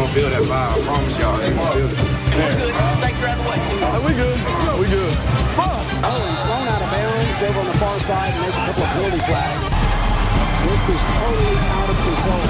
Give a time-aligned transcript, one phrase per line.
[0.00, 0.72] gonna feel that vibe.
[0.72, 1.98] I promise y'all, they gonna feel it.
[3.04, 3.44] Thanks for having
[4.06, 4.38] we good?
[4.66, 5.14] No, we good.
[5.60, 8.82] Oh, he's thrown out of bounds over on the far side, and there's a couple
[8.82, 9.64] of penalty flags.
[10.64, 12.46] This is totally out of control.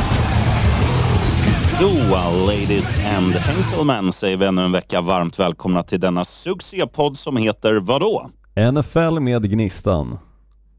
[1.81, 7.37] Då, ladies and gentlemen, säger vi ännu en vecka varmt välkomna till denna succépodd som
[7.37, 8.31] heter vadå?
[8.73, 10.19] NFL med Gnistan.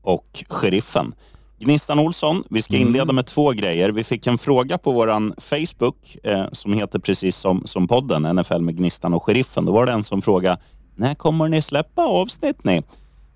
[0.03, 1.13] Och Sheriffen.
[1.61, 3.89] Gnistan Olsson, vi ska inleda med två grejer.
[3.89, 8.61] Vi fick en fråga på våran Facebook eh, som heter precis som, som podden, NFL
[8.61, 9.65] med Gnistan och Sheriffen.
[9.65, 10.57] Då var det en som frågade,
[10.95, 12.81] när kommer ni släppa avsnitt ni?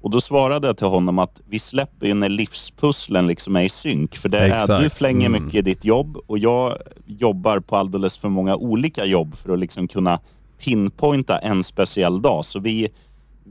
[0.02, 3.70] Och då svarade jag till honom att vi släpper ju när livspusslen liksom är i
[3.70, 4.16] synk.
[4.16, 5.44] För det är, du flänger Mm.
[5.44, 9.60] mycket i ditt jobb och jag jobbar på alldeles för många olika jobb för att
[9.60, 10.20] liksom kunna
[10.60, 12.46] pinpointa en speciell dag.
[12.46, 12.90] Så vi,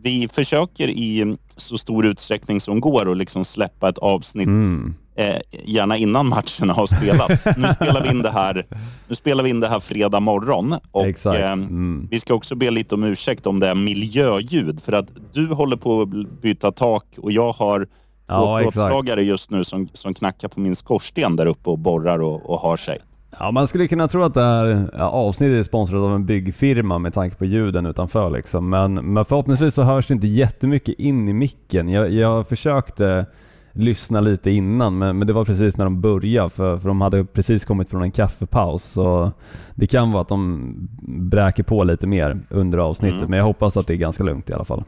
[0.03, 4.95] vi försöker i så stor utsträckning som går att liksom släppa ett avsnitt Mm.
[5.17, 7.47] eh, gärna innan matcherna har spelats.
[7.57, 8.67] nu, spelar vi in det här,
[9.09, 10.75] nu spelar vi in det här fredag morgon.
[10.91, 11.05] Och,
[11.37, 12.09] eh, Mm.
[12.11, 14.83] Vi ska också be lite om ursäkt om det är miljöljud.
[14.83, 16.09] För att du håller på att
[16.43, 17.91] byta tak och jag har två
[18.27, 22.51] Ja, plåtslagare just nu som, som knackar på min skorsten där uppe och borrar och,
[22.51, 22.99] och har sig.
[23.39, 26.99] Ja, man skulle kunna tro att det här ja, avsnittet är sponsrat av en byggfirma
[26.99, 28.69] med tanke på ljuden utanför liksom.
[28.69, 31.89] Men, men förhoppningsvis så hörs det inte jättemycket in i micken.
[31.89, 33.27] Jag, jag försökte
[33.73, 37.25] lyssna lite innan men, men det var precis när de började för, för de hade
[37.25, 38.85] precis kommit från en kaffepaus.
[38.85, 39.33] Så
[39.75, 40.75] det kan vara att de
[41.09, 43.31] bräker på lite mer under avsnittet Mm.
[43.31, 44.85] men jag hoppas att det är ganska lugnt i alla fall.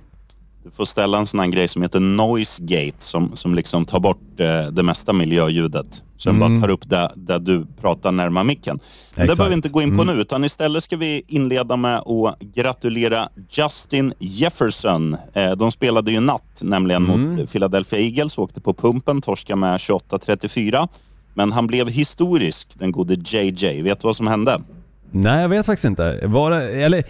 [0.65, 4.01] Du får ställa en sån här grej som heter noise gate som, som liksom tar
[4.01, 6.03] bort eh, det mesta miljöljudet.
[6.17, 6.41] Så Mm.
[6.55, 8.77] bara tar upp det där du pratar närmare micken.
[8.77, 8.83] Men
[9.15, 9.37] det Exakt.
[9.39, 10.17] behöver vi inte gå in på Mm.
[10.17, 15.17] nu, utan istället ska vi inleda med att gratulera Justin Jefferson.
[15.33, 17.21] Eh, de spelade ju natt, nämligen Mm.
[17.35, 20.89] mot Philadelphia Eagles, åkte på pumpen, torska med 28-34.
[21.35, 23.83] Men han blev historisk, den gode JJ.
[23.83, 24.61] Vet du vad som hände?
[25.11, 26.27] Nej, jag vet faktiskt inte.
[26.27, 27.05] Var det, eller,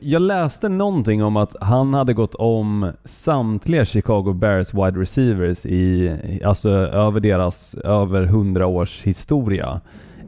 [0.00, 6.18] jag, läste någonting om att han hade gått om samtliga Chicago Bears wide receivers i,
[6.44, 9.80] alltså över deras över 100 års historia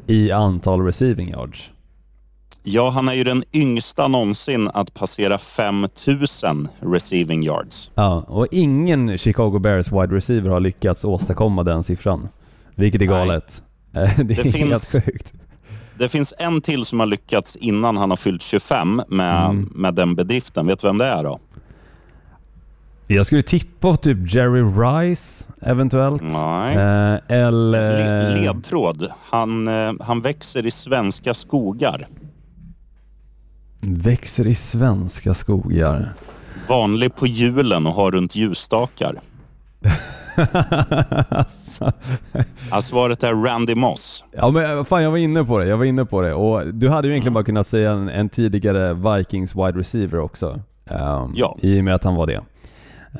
[0.06, 1.70] i antal receiving yards.
[2.62, 7.90] Ja, han är ju den yngsta någonsin att passera 5000 receiving yards.
[7.94, 12.28] Ja, och ingen Chicago Bears wide receiver har lyckats åstadkomma den siffran.
[12.74, 13.62] Vilket är galet.
[13.94, 15.32] Eh, Det är Det helt finns- sjukt.
[15.98, 19.72] Det finns en till som har lyckats innan han har fyllt 25 med, Mm.
[19.74, 20.66] med den bedriften.
[20.66, 21.38] Vet du vem det är då?
[23.06, 26.22] Jag skulle tippa typ Jerry Rice eventuellt.
[26.22, 26.76] Nej.
[26.76, 28.36] Eh, eller...
[28.36, 29.08] Le- ledtråd.
[29.30, 32.06] Han, eh, han växer i svenska skogar.
[33.80, 36.12] Växer i svenska skogar.
[36.68, 39.20] Vanlig på julen och har runt ljusstakar.
[41.80, 41.98] Alltså,
[42.70, 44.24] Ja, svaret är Randy Moss.
[44.32, 46.34] ja men fan jag var inne på det, jag var inne på det.
[46.34, 50.60] Och du hade ju egentligen bara kunnat säga en, en tidigare Vikings wide receiver också.
[50.90, 51.56] Ehm, Ja.
[51.60, 52.34] I och med att han var det.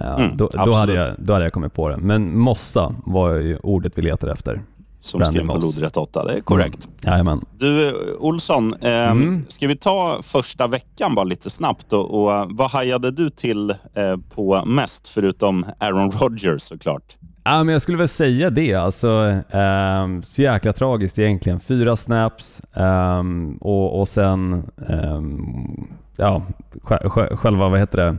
[0.01, 1.97] Ehm, Mm, då, då, hade jag, då hade jag kommit på det.
[1.97, 4.63] Men mossa var ju ordet vi letade efter.
[5.01, 6.25] Som skrev på lodrätt 8.
[6.25, 6.89] Det är korrekt.
[7.05, 7.13] Mm.
[7.13, 7.45] Jajamän.
[7.59, 8.75] Du, eh, Olsson.
[8.81, 9.45] Eh, Mm.
[9.49, 11.93] Ska vi ta första veckan bara lite snabbt?
[11.93, 17.17] Och, och, eh, vad hajade du till eh, på mest, förutom Aaron Rodgers såklart?
[17.51, 18.75] Ja, men jag skulle väl säga det.
[18.75, 21.61] Alltså, ehm, så jäkla tragiskt egentligen.
[21.61, 26.43] Fyra snaps ehm, och, och sen ehm, ja,
[26.83, 28.17] sj- sj- själva, vad heter det,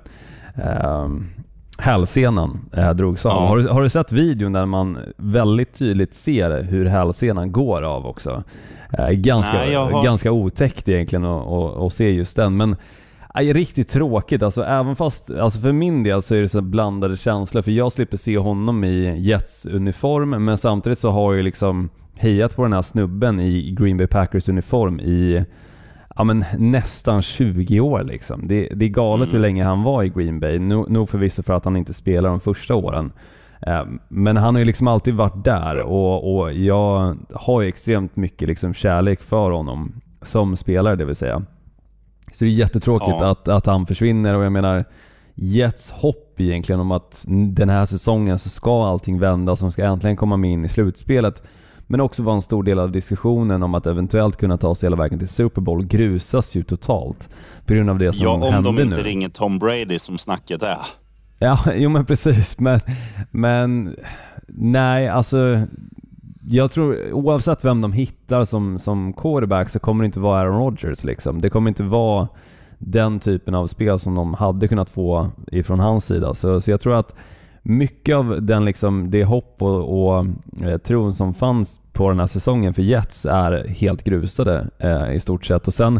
[0.96, 1.30] um,
[1.78, 3.32] hälsenan eh, drogs av.
[3.32, 3.48] Ja.
[3.48, 8.06] Har, du, har du sett videon där man väldigt tydligt ser hur hälsenan går av
[8.06, 8.44] också?
[8.98, 12.58] Eh, ganska, Nej, har- ganska otäckt egentligen att se just den.
[12.58, 12.76] Men
[13.36, 14.44] Nej, riktigt tråkigt.
[14.44, 17.62] Alltså, även fast, alltså för min del så är det så blandade känslor.
[17.62, 22.56] För jag slipper se honom i Jets uniform, men samtidigt så har jag liksom hejat
[22.56, 25.46] på den här snubben i Green Bay Packers uniform i
[26.16, 28.04] ja, men nästan 20 år.
[28.04, 28.48] Liksom.
[28.48, 30.60] Det, det är galet hur länge han var i Green Bay.
[30.60, 33.12] Nog no förvisso för att han inte spelar de första åren.
[33.62, 38.16] Eh, Men han har ju liksom alltid varit där och, och jag har ju extremt
[38.16, 41.44] mycket liksom kärlek för honom som spelare det vill säga.
[42.34, 43.32] Så det är jättetråkigt Ja.
[43.32, 44.86] att, att han försvinner och jag menar
[45.36, 50.16] Jets hopp egentligen om att den här säsongen så ska allting vända som ska äntligen
[50.18, 51.44] komma med in i slutspelet.
[51.88, 54.96] Men också vara en stor del av diskussionen om att eventuellt kunna ta sig hela
[54.96, 57.30] vägen till Super Bowl grusas ju totalt.
[57.66, 59.04] På grund av det som Ja, om hände de inte nu.
[59.04, 60.78] ringer Tom Brady som snacket är.
[61.40, 62.60] Ja, jo men precis.
[62.60, 62.80] Men,
[63.32, 63.96] men
[64.48, 65.62] nej, alltså
[66.52, 70.60] jag tror oavsett vem de hittar som, som quarterback så kommer det inte vara Aaron
[70.60, 71.42] Rodgers liksom.
[71.42, 72.28] Det kommer inte vara
[72.78, 76.34] den typen av spel som de hade kunnat få ifrån hans sida.
[76.34, 77.16] Så, så jag tror att
[77.62, 80.26] mycket av den liksom, det hopp och, och
[80.62, 85.20] eh, tron som fanns på den här säsongen för Jets är helt grusade eh, i
[85.20, 85.68] stort sett.
[85.68, 86.00] Och sen,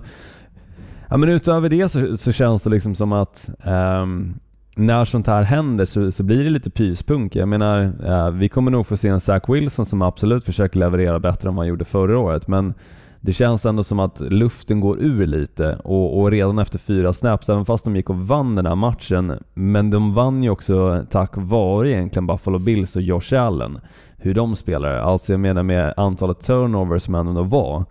[1.10, 4.40] ja men utöver det så, så känns det liksom som att ehm,
[4.80, 7.36] när sånt här händer så, så blir det lite pyspunk.
[7.36, 11.20] Jag menar, eh, vi kommer nog få se en Zach Wilson som absolut försöker leverera
[11.20, 12.74] bättre än vad han gjorde förra året, men
[13.22, 17.50] det känns ändå som att luften går ur lite och, och, redan efter fyra snaps,
[17.50, 21.32] även fast de gick och vann den här matchen, men de vann ju också tack
[21.34, 23.80] vare egentligen Buffalo Bills och Josh Allen,
[24.18, 24.98] hur de spelar.
[24.98, 27.86] Alltså jag menar med antalet turnovers som ändå var,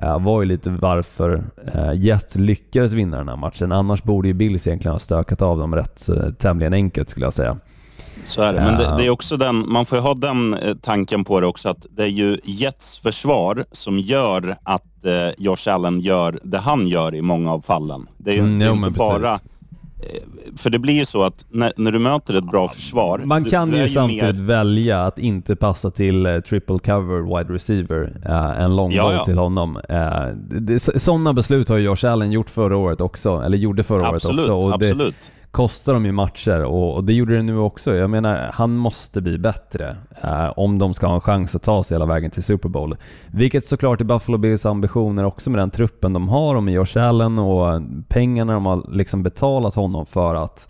[0.00, 1.44] var ju lite varför
[1.74, 3.72] uh, Jet lyckades vinna den här matchen.
[3.72, 7.34] Annars borde ju Bills egentligen ha stökat av dem rätt uh, tämligen enkelt skulle jag
[7.34, 7.56] säga.
[8.24, 8.60] Så är det.
[8.60, 11.46] Men det, det, är också den, man får ju ha den eh, tanken på det
[11.46, 16.58] också att det är ju Jets försvar som gör att eh, Josh Allen gör det
[16.58, 18.08] han gör i många av fallen.
[18.18, 19.32] Det är ju Mm, jo, inte men bara...
[19.32, 19.38] eh,
[20.56, 23.18] För det blir ju så att när, när du möter ett bra försvar...
[23.18, 26.78] Man du, kan du är ju samtidigt mer- välja att inte passa till eh, triple
[26.78, 29.24] cover wide receiver, uh, en lång Ja, boll ja.
[29.24, 29.76] till honom.
[29.76, 34.50] Uh, sådana beslut har ju Josh Allen gjort förra året också, eller gjorde förra Absolut,
[34.50, 34.66] året också.
[34.68, 35.32] Och absolut.
[35.50, 37.94] Kostar dem ju matcher och, och det gjorde det nu också.
[37.94, 41.84] Jag menar, han måste bli bättre eh, om de ska ha en chans att ta
[41.84, 42.96] sig hela vägen till Super Bowl.
[43.26, 46.98] Vilket såklart är Buffalo Bills ambitioner också med den truppen de har och med Josh
[46.98, 50.68] Allen och pengarna de har liksom betalat honom för att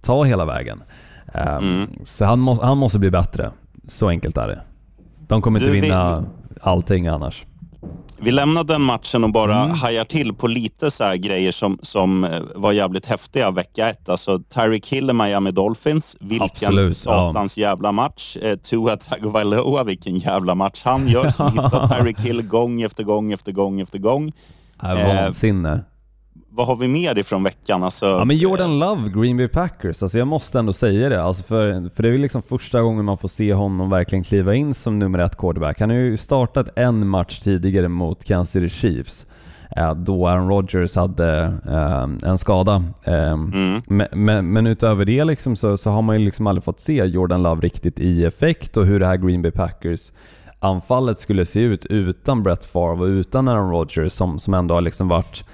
[0.00, 0.82] ta hela vägen.
[1.34, 1.86] Eh, Mm.
[2.04, 3.50] Så han, må, han måste bli bättre.
[3.88, 4.60] Så enkelt är det.
[5.28, 6.24] De kommer inte Du, vi- vinna
[6.60, 7.46] allting annars.
[8.22, 9.70] Vi lämnar den matchen och bara Mm.
[9.76, 14.08] hajar till på lite så grejer som, som eh, var jävligt häftiga vecka ett.
[14.08, 16.16] Alltså Tyreek Hill i Miami Dolphins.
[16.20, 18.36] Vilken Absolut, satans jävla match.
[18.36, 23.32] Eh, Tua Tagovailoa, vilken jävla match han gör som hittar Tyreek Hill gång efter gång
[23.32, 24.32] efter gång efter gång.
[24.82, 25.80] Äh, vansinne.
[26.60, 27.82] Vad har vi mer ifrån veckan?
[27.82, 31.22] Alltså, Ja men Jordan Love, Green Bay Packers, alltså jag måste ändå säga det.
[31.22, 34.74] Alltså för, för det är liksom första gången man får se honom verkligen kliva in
[34.74, 35.80] som nummer ett quarterback.
[35.80, 39.26] Han har ju startat en match tidigare mot Kansas City Chiefs.
[39.76, 42.84] eh, Då Aaron Rodgers hade eh, en skada.
[43.04, 43.82] Eh, Mm.
[43.86, 47.04] men, men, men utöver det liksom så, så har man ju liksom aldrig fått se
[47.04, 50.12] Jordan Love riktigt i effekt och hur det här Green Bay Packers
[50.58, 54.80] anfallet skulle se ut utan Brett Favre och utan Aaron Rodgers som, som ändå har
[54.80, 55.44] liksom varit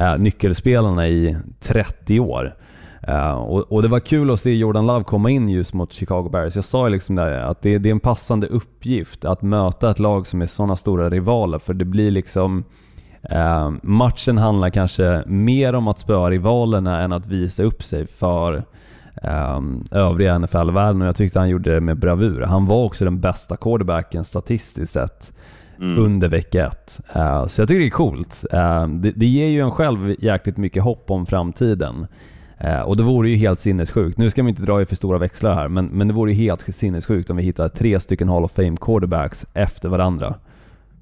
[0.00, 2.54] eh, nyckelspelarna i 30 år.
[3.02, 6.28] Eh, och, och det var kul att se Jordan Love komma in just mot Chicago
[6.32, 6.56] Bears.
[6.56, 9.98] Jag sa ju liksom där att det, det är en passande uppgift att möta ett
[9.98, 12.64] lag som är sådana stora rivaler för det blir liksom
[13.22, 18.64] eh, matchen handlar kanske mer om att spöa rivalerna än att visa upp sig för
[19.22, 22.42] um, övriga NFL-världen och jag tyckte han gjorde det med bravur.
[22.42, 25.32] Han var också den bästa quarterbacken statistiskt sett
[25.80, 27.00] under vecka ett.
[27.12, 28.44] Eh, så jag tycker det är coolt.
[28.52, 32.06] Eh, det, det ger ju en själv jäkligt mycket hopp om framtiden.
[32.58, 34.18] Eh, och det vore ju helt sinnessjukt.
[34.18, 36.36] Nu ska vi inte dra i för stora växlar här, men, men det vore ju
[36.36, 40.34] helt sinnessjukt om vi hittar tre stycken Hall of Fame quarterbacks efter varandra.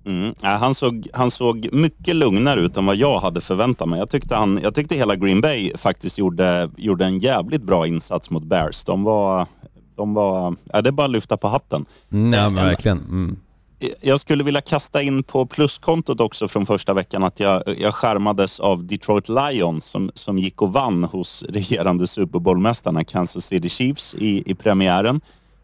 [0.06, 0.34] Mm.
[0.40, 3.98] Han, såg, han såg mycket lugnare ut än vad jag hade förväntat mig.
[3.98, 8.30] Jag tyckte, han, jag tyckte hela Green Bay faktiskt gjorde, gjorde en jävligt bra insats
[8.30, 8.84] mot Bears.
[8.84, 9.46] De var...
[9.96, 11.84] De var ja, det är bara att lyfta på hatten.
[12.08, 12.98] Nej men en- verkligen.
[12.98, 13.36] Mm.
[14.00, 18.60] Jag skulle vilja kasta in på pluskontot också från första veckan att jag, jag skärmades
[18.60, 24.14] av Detroit Lions som, som gick och vann hos regerande Super Bowl-mästarna Kansas City Chiefs
[24.14, 25.20] i, i premiären.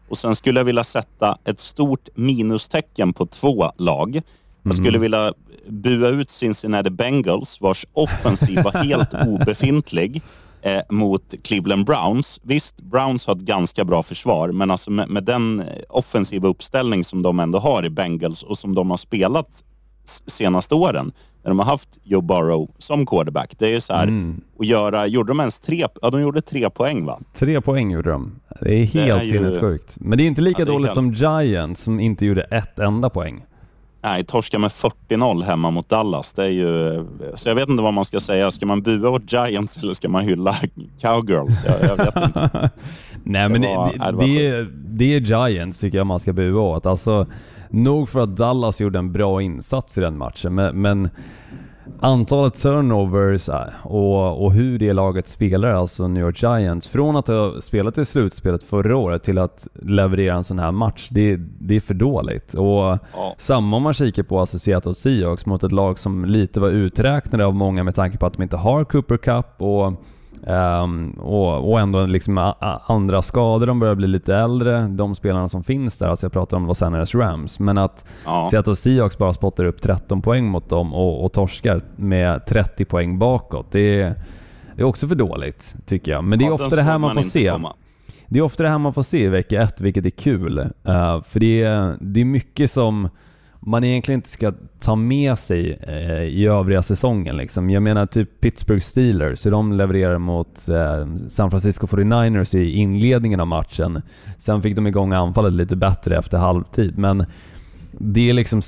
[0.09, 4.21] Och sen skulle jag vilja sätta ett stort minustecken på två lag.
[4.63, 5.33] Jag skulle vilja
[5.67, 10.21] bua ut Cincinnati Bengals vars offensiv var helt obefintlig
[10.65, 12.39] eh, mot Cleveland Browns.
[12.43, 17.03] Visst, Browns har ett ganska bra försvar, men alltså med, med den eh, offensiva uppställning
[17.03, 19.63] som de ändå har i Bengals och som de har spelat
[20.27, 21.11] senaste åren,
[21.43, 23.55] när de har haft Joe Burrow som quarterback.
[23.59, 24.41] Det är så här, Mm.
[24.59, 27.19] att göra, gjorde de ens tre, ja de gjorde tre poäng va?
[27.33, 28.31] Tre poäng gjorde de.
[28.61, 29.95] Det är helt är ju- sinnessjukt.
[29.99, 33.09] Men det är inte lika Ja, dåligt helt- som Giants som inte gjorde ett enda
[33.09, 33.45] poäng.
[34.05, 36.33] Nej, torska med 40-0 hemma mot Dallas.
[36.33, 37.05] Det är ju...
[37.35, 38.51] Så jag vet inte vad man ska säga.
[38.51, 40.55] Ska man bua åt Giants eller ska man hylla
[41.01, 41.63] Cowgirls?
[41.65, 42.69] Jag, jag vet inte.
[43.23, 45.19] Nej men var- det, nej, det det, var det, är, det är
[45.49, 46.85] Giants tycker jag man ska bua åt.
[46.85, 47.25] Alltså,
[47.69, 51.09] nog för att Dallas gjorde en bra insats i den matchen, men, men
[51.99, 57.27] antalet turnovers äh, och, och hur det laget spelar, alltså New York Giants, från att
[57.27, 61.75] ha spelat i slutspelet förra året till att leverera en sån här match, det, det
[61.75, 62.53] är för dåligt.
[62.53, 62.99] Och Ja.
[63.37, 67.45] samma om man kikar på alltså Seattle Seahawks mot ett lag som lite var uträknade
[67.45, 69.93] av många med tanke på att de inte har Cooper Cup och
[70.47, 75.15] Ehm, och, och ändå liksom a, a, andra skador, de börjar bli lite äldre, de
[75.15, 78.47] spelarna som finns där, alltså jag pratar om Los Angeles Rams, men att Ja.
[78.51, 83.19] Seattle Seahawks bara spottar upp 13 poäng mot dem och, och torskar med 30 poäng
[83.19, 84.15] bakåt, det är,
[84.75, 86.23] det är också för dåligt tycker jag.
[86.23, 87.49] Men det är Ja, ofta det här såg man får se.
[87.51, 87.73] komma.
[88.27, 90.59] det är ofta det här man får se i vecka ett, vilket är kul.
[90.59, 93.09] Uh, för det är, det är mycket som
[93.67, 97.37] man egentligen inte ska ta med sig eh, i övriga säsongen.
[97.37, 97.69] Liksom.
[97.69, 103.39] Jag menar typ Pittsburgh Steelers, hur de levererar mot eh, San Francisco 49ers i inledningen
[103.39, 104.01] av matchen.
[104.37, 107.25] Sen fick de igång anfallet lite bättre efter halvtid, men
[107.91, 108.61] det är liksom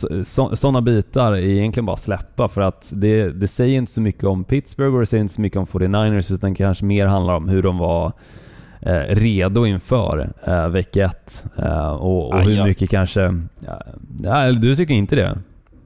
[0.56, 4.44] sådana bitar är egentligen bara släppa för att det, det säger inte så mycket om
[4.44, 7.64] Pittsburgh och det säger inte så mycket om 49ers utan kanske mer handlar om hur
[7.64, 8.14] de var
[9.10, 13.42] redo inför eh, vecka ett eh, och, och hur mycket kanske...
[14.24, 15.38] Ja, du tycker inte det?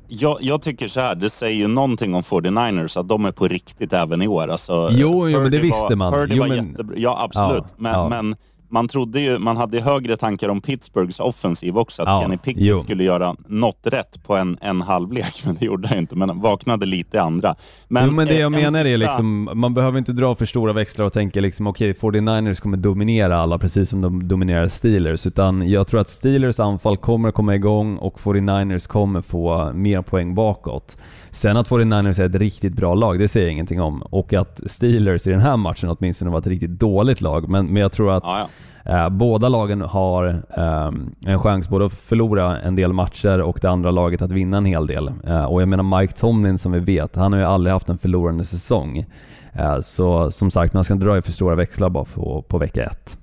[0.08, 3.48] Jag, jag, tycker så här, det säger ju någonting om 49ers att de är på
[3.48, 4.48] riktigt även i år.
[4.48, 6.14] Alltså, jo, jo men det visste man.
[6.14, 6.68] Purdy jo, var men...
[6.68, 6.96] jättebra.
[6.98, 7.64] Ja, absolut.
[7.68, 8.10] Ja, men, ja.
[8.10, 8.36] men
[8.72, 12.64] man trodde ju, man hade högre tankar om Pittsburghs offensiv också, att Ja, Kenny Pickett
[12.64, 12.80] jo.
[12.80, 16.16] skulle göra något rätt på en, en halvlek, men det gjorde han inte.
[16.16, 17.56] Men vaknade lite andra.
[17.88, 20.36] Men, jo, men det eh, jag en menar är sista- liksom, man behöver inte dra
[20.36, 24.68] för stora växlar och tänka liksom okej, 49ers kommer dominera alla precis som de dominerar
[24.68, 30.02] Steelers, utan jag tror att Steelers anfall kommer komma igång och 49ers kommer få mer
[30.02, 30.98] poäng bakåt.
[31.32, 34.02] Sen att 49ers är ett riktigt bra lag, det säger jag ingenting om.
[34.02, 37.82] Och att Steelers i den här matchen åtminstone var ett riktigt dåligt lag, men, men
[37.82, 38.48] jag tror att Ja, ja.
[38.86, 43.70] Eh, båda lagen har ehm, en chans både att förlora en del matcher och det
[43.70, 45.12] andra laget att vinna en hel del.
[45.28, 47.98] Eh, och jag menar Mike Tomlin som vi vet, han har ju aldrig haft en
[47.98, 49.06] förlorande säsong.
[49.54, 52.58] Eh, så som sagt, man ska inte dra i för stora växlar bara på, på
[52.58, 53.18] vecka ett.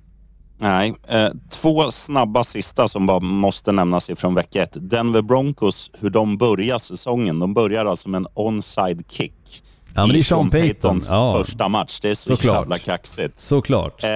[0.61, 4.77] Nej, eh, två snabba sista som bara måste nämnas ifrån vecka ett.
[4.89, 7.39] Denver Broncos, hur de börjar säsongen.
[7.39, 9.63] De börjar alltså med en onside kick.
[9.95, 10.61] Ja, men det är Sean Payton.
[10.71, 11.33] Paytons Ja.
[11.43, 11.99] första match.
[12.01, 12.55] Det är så Såklart.
[12.55, 13.39] jävla kaxigt.
[13.39, 14.03] Såklart.
[14.03, 14.09] Eh,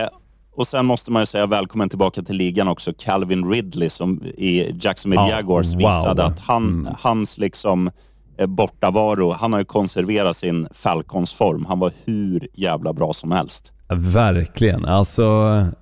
[0.55, 2.93] och sen måste man ju säga välkommen tillbaka till ligan också.
[2.99, 5.77] Calvin Ridley som i Jacksonville Ja, Jaguars wow.
[5.77, 6.93] visade att han, Mm.
[6.99, 7.91] hans liksom
[8.37, 11.65] eh, bortavaro, han har ju konserverat sin Falcons-form.
[11.67, 13.72] Han var hur jävla bra som helst.
[13.89, 14.85] Verkligen.
[14.85, 15.23] Alltså,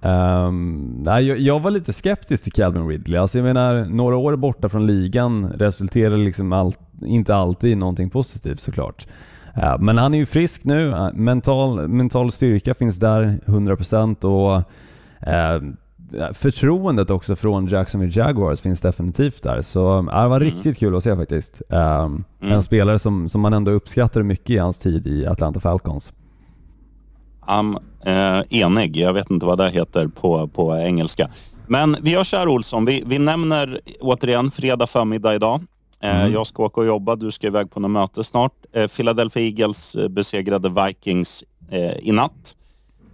[0.01, 3.19] ehm, nej, jag, jag var lite skeptisk till Calvin Ridley.
[3.19, 8.09] Alltså, jag menar, några år borta från ligan resulterar liksom allt, inte alltid i någonting
[8.09, 9.07] positivt såklart.
[9.55, 10.89] Eh, men han är ju frisk nu.
[10.91, 14.63] Eh, Mental, mental styrka finns där 100% och
[15.29, 15.61] eh,
[16.33, 19.61] förtroendet också från Jacksonville Jaguars finns definitivt där.
[19.61, 21.61] Så eh, det var riktigt kul att se faktiskt.
[21.69, 26.13] Eh, En spelare som, som man ändå uppskattar mycket i hans tid i Atlanta Falcons.
[27.47, 28.97] I'm eh, enig.
[28.97, 31.29] Jag vet inte vad det heter på, på engelska.
[31.67, 32.85] Men vi gör så här Olsson.
[32.85, 35.61] Vi, vi nämner återigen fredag förmiddag idag.
[36.03, 36.33] Eh, Mm.
[36.33, 37.15] Jag ska åka och jobba.
[37.15, 38.53] Du ska iväg på något möte snart.
[38.73, 42.55] Eh, Philadelphia Eagles eh, besegrade Vikings eh, i natt.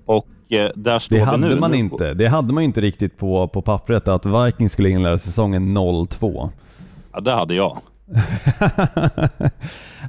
[0.06, 1.56] Och eh, där står Det hade nu.
[1.60, 2.14] man inte.
[2.14, 6.50] Det hade man inte riktigt på, på pappret att Vikings skulle inleda säsongen 0-2.
[7.14, 7.78] Ja, det hade jag.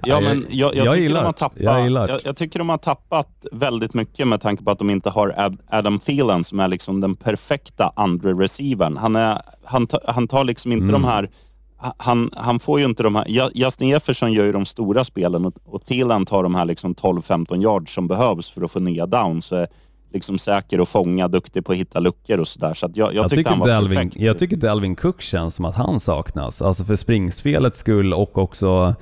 [0.03, 2.59] Ja, men jag, jag, jag tycker gillar de har tappat, Jag gillar jag, jag tycker
[2.59, 6.45] de har tappat väldigt mycket med tanke på att de inte har Ad- Adam Thielen
[6.45, 8.97] som är liksom den perfekta andra receivern.
[8.97, 10.93] Han, är, han, ta, han tar liksom inte Mm.
[11.03, 11.31] de här...
[11.97, 13.51] Han, han får ju inte de här...
[13.55, 17.63] Justin Jefferson gör ju de stora spelen och, och Thielen tar de här liksom 12-15
[17.63, 19.53] yards som behövs för att få nya downs.
[20.13, 22.75] Liksom säker att fånga, duktig på att hitta luckor och sådär.
[22.75, 24.17] Så att jag, jag, Jag tycker, han var Alvin, perfekt.
[24.17, 26.63] jag tycker inte Alvin Cook känns som att han saknas.
[26.63, 28.95] Alltså för springspelets skull och också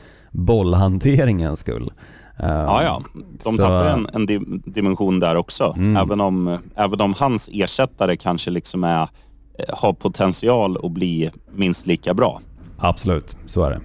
[0.61, 1.93] bollhanteringens skull.
[2.39, 3.03] Eh, Ja, ja.
[3.45, 5.75] De Så- tappar en, en di- dimension där också.
[5.77, 5.97] Mm.
[5.97, 9.09] Även, om, även om hans ersättare kanske liksom är, eh,
[9.77, 12.41] har potential att bli minst lika bra.
[12.79, 13.81] Absolut, så är det.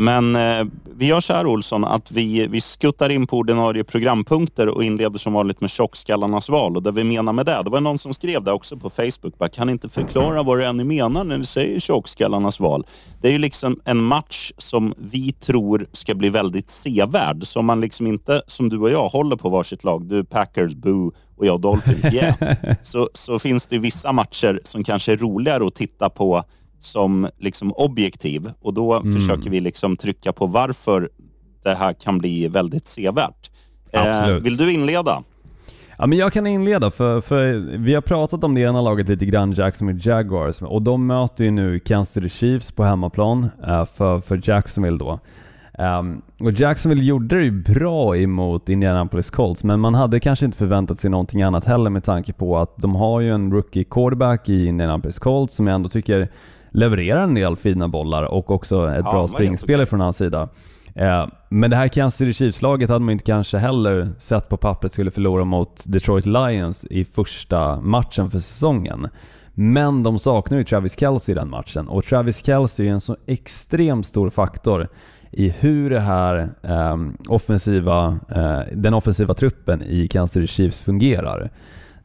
[0.00, 0.64] Men eh,
[0.96, 5.18] vi gör så här Olsson, att vi, vi skuttar in på ordinarie programpunkter och inleder
[5.18, 6.76] som vanligt med tjockskallarnas val.
[6.76, 9.38] Och det vi menar med det, det var någon som skrev det också på Facebook.
[9.38, 12.86] Bara, kan inte förklara vad det är ni menar när ni säger tjockskallarnas val?
[13.20, 17.46] Det är ju liksom en match som vi tror ska bli väldigt sevärd.
[17.46, 20.04] Som man liksom inte, som du och jag, håller på varsitt lag.
[20.04, 22.34] Du Packers, Boo och jag Dolphins, yeah.
[22.82, 26.44] så, så finns det vissa matcher som kanske är roligare att titta på
[26.80, 29.14] som liksom objektiv och då Mm.
[29.14, 31.08] försöker vi liksom trycka på varför
[31.62, 33.50] det här kan bli väldigt sevärt.
[33.92, 35.22] Eh, vill du inleda?
[35.98, 39.26] Ja, men jag kan inleda för, för vi har pratat om det ena laget lite
[39.26, 44.20] grann, Jacksonville Jaguars, och de möter ju nu Kansas City Chiefs på hemmaplan eh, för,
[44.20, 45.18] för Jacksonville då.
[45.78, 50.58] Ehm, och Jacksonville gjorde det ju bra emot Indianapolis Colts, men man hade kanske inte
[50.58, 54.48] förväntat sig någonting annat heller med tanke på att de har ju en rookie quarterback
[54.48, 56.28] i Indianapolis Colts som jag ändå tycker
[56.70, 60.48] levererar en del fina bollar och också ett Ja, bra springspel från hans sida.
[60.94, 64.92] Eh, Men det här Kansas City Chiefs-laget hade man inte kanske heller sett på pappret
[64.92, 69.08] skulle förlora mot Detroit Lions i första matchen för säsongen.
[69.54, 73.00] Men de saknar ju Travis Kelce i den matchen och Travis Kelce är ju en
[73.00, 74.88] så extremt stor faktor
[75.30, 81.50] i hur det här ehm, offensiva, eh, den offensiva truppen i Kansas City Chiefs fungerar.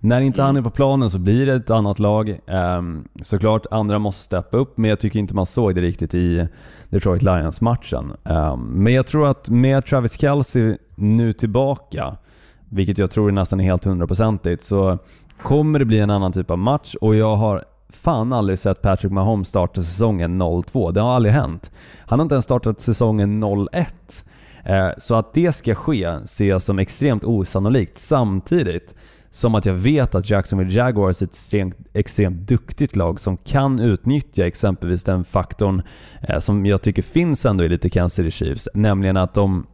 [0.05, 2.39] När inte han är på planen så blir det ett annat lag.
[2.77, 6.47] Um, såklart, andra måste steppa upp, men jag tycker inte man såg det riktigt i
[6.89, 8.13] Detroit Lions-matchen.
[8.23, 12.17] Um, men jag tror att med Travis Kelce nu tillbaka,
[12.69, 14.97] vilket jag tror är nästan helt hundraprocentigt, så
[15.41, 19.11] kommer det bli en annan typ av match och jag har fan aldrig sett Patrick
[19.11, 20.91] Mahomes starta säsongen 0-2.
[20.91, 21.71] Det har aldrig hänt.
[21.99, 23.85] Han har inte ens startat säsongen 0-1.
[24.63, 28.95] Eh, så att det ska ske ser jag som extremt osannolikt samtidigt
[29.33, 33.79] som att jag vet att Jacksonville Jaguars är ett extremt, extremt duktigt lag som kan
[33.79, 35.81] utnyttja exempelvis den faktorn
[36.21, 39.67] eh, som jag tycker finns ändå i lite Kansas City Chiefs, nämligen att de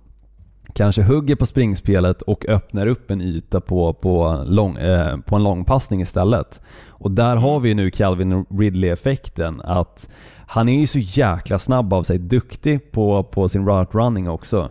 [0.73, 5.43] kanske hugger på springspelet och öppnar upp en yta på, på, lång, eh, på en
[5.43, 6.61] långpassning istället.
[6.87, 10.09] Och där har vi nu Calvin Ridley-effekten att
[10.47, 14.69] han är ju så jäkla snabb av sig, duktig på, på sin route running också.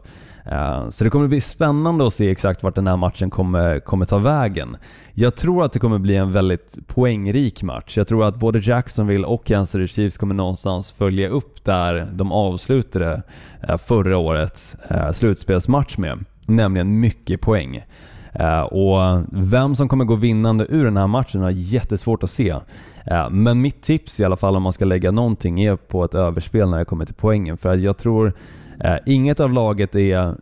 [0.50, 4.04] Eh, så det kommer bli spännande att se exakt vart den här matchen kommer, kommer
[4.04, 4.76] ta vägen.
[5.14, 7.96] Jag tror att det kommer bli en väldigt poängrik match.
[7.96, 12.32] Jag tror att både Jacksonville och Kansas City Chiefs kommer någonstans följa upp där de
[12.32, 13.22] avslutade
[13.68, 17.84] eh, förra årets eh, slutspelsmatch med, nämligen mycket poäng.
[18.70, 22.56] och vem som kommer gå vinnande ur den här matchen är jättesvårt att se.
[23.30, 26.70] men mitt tips i alla fall om man ska lägga någonting är på ett överspel
[26.70, 27.56] när det kommer till poängen.
[27.56, 28.32] För att jag tror
[28.80, 30.34] Eh, inget av laget är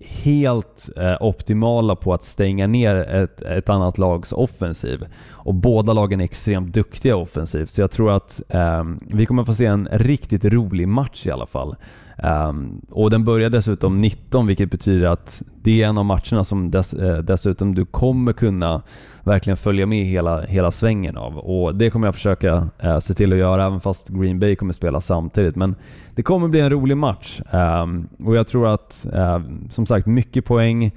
[0.00, 5.04] helt eh, optimala på att stänga ner ett, ett annat lags offensiv.
[5.30, 9.54] Och båda lagen är extremt duktiga offensivt, så jag tror att eh, vi kommer få
[9.54, 11.76] se en riktigt rolig match i alla fall.
[12.22, 16.70] Um, och den börjar dessutom 19 vilket betyder att det är en av matcherna som
[16.70, 18.82] dess, eh, dessutom du kommer kunna
[19.24, 21.38] verkligen följa med hela, hela svängen av.
[21.38, 24.72] Och det kommer jag försöka eh, se till att göra även fast Green Bay kommer
[24.72, 25.56] spela samtidigt.
[25.56, 25.74] Men
[26.14, 27.86] det kommer bli en rolig match Eh,
[28.26, 30.92] och jag tror att eh, som sagt mycket poäng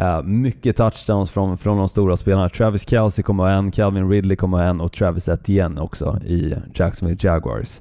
[0.00, 2.48] Uh, mycket touchdowns från, från de stora spelarna.
[2.48, 6.54] Travis Kelce kommer ha en, Calvin Ridley kommer ha en och Travis Etienne också i
[6.74, 7.80] Jacksonville Jaguars.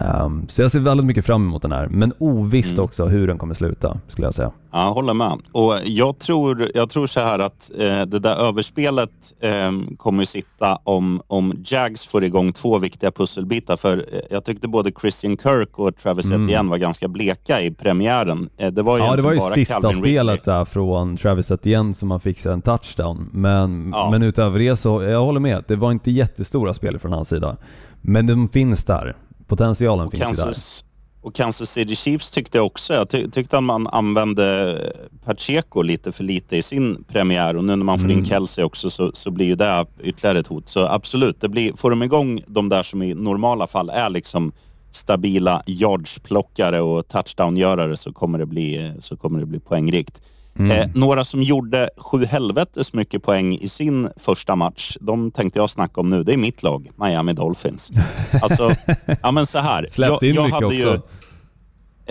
[0.00, 2.84] Um, så jag ser väldigt mycket fram emot den här, men ovisst mm.
[2.84, 4.52] också hur den kommer sluta, skulle jag säga.
[4.72, 5.38] Ja, jag håller med.
[5.52, 10.28] Och jag tror, jag tror så här att eh, det där överspelet eh, kommer att
[10.28, 13.76] sitta om, om Jags får igång två viktiga pusselbitar.
[13.76, 16.44] För eh, jag tyckte både Christian Kirk och Travis mm.
[16.44, 18.48] Etienne var ganska bleka i premiären.
[18.56, 22.10] Eh, det var ja, det var ju sista Calvin spelet där från Travis Etienne som
[22.10, 23.30] han fick en touchdown.
[23.32, 24.10] Men, ja.
[24.10, 27.56] men utöver det så, jag håller med, det var inte jättestora spel från hans sida.
[28.00, 29.16] Men de finns där.
[29.46, 30.86] Potentialen finns Kansas, ju
[31.22, 31.26] där.
[31.26, 32.94] Och Kansas City Chiefs tyckte jag också.
[32.94, 34.78] Jag ty tyckte att man använde
[35.24, 38.18] Pacheco lite för lite i sin premiär och nu när man får mm.
[38.18, 40.68] in Kelsey också så, så blir ju det ytterligare ett hot.
[40.68, 44.52] Så absolut, det blir, får de igång de där som i normala fall är liksom
[44.90, 50.22] stabila yardsplockare och touchdown-görare så kommer det bli, så kommer det bli poängrikt.
[50.58, 50.70] Mm.
[50.70, 55.70] Eh, några som gjorde sju helvetes mycket poäng i sin första match, de tänkte jag
[55.70, 56.22] snacka om nu.
[56.22, 57.90] Det är mitt lag, Miami Dolphins.
[58.42, 58.74] Alltså,
[59.22, 59.86] ja men så här.
[59.90, 60.74] Släppte in jag mycket också.
[60.74, 61.00] Ju,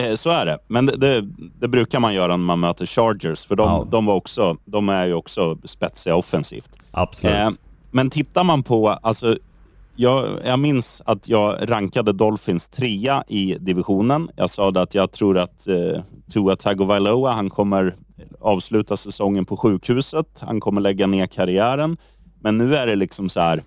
[0.06, 1.28] eh, så är det, men det, det,
[1.60, 3.88] det, brukar man göra när man möter Chargers, för de, ja.
[3.92, 6.70] de, var också, de är ju också spetsiga offensivt.
[6.92, 7.36] Absolut.
[7.36, 7.50] Eh,
[7.92, 9.38] men tittar man på, alltså,
[9.96, 14.30] jag, jag, minns att jag rankade Dolphins trea i divisionen.
[14.36, 16.02] Jag sa att jag tror att eh,
[16.34, 17.96] Tua Tagovailoa, han kommer
[18.40, 20.28] avsluta säsongen på sjukhuset.
[20.40, 21.98] Han kommer lägga ner karriären.
[22.40, 23.64] Men nu är det liksom så här,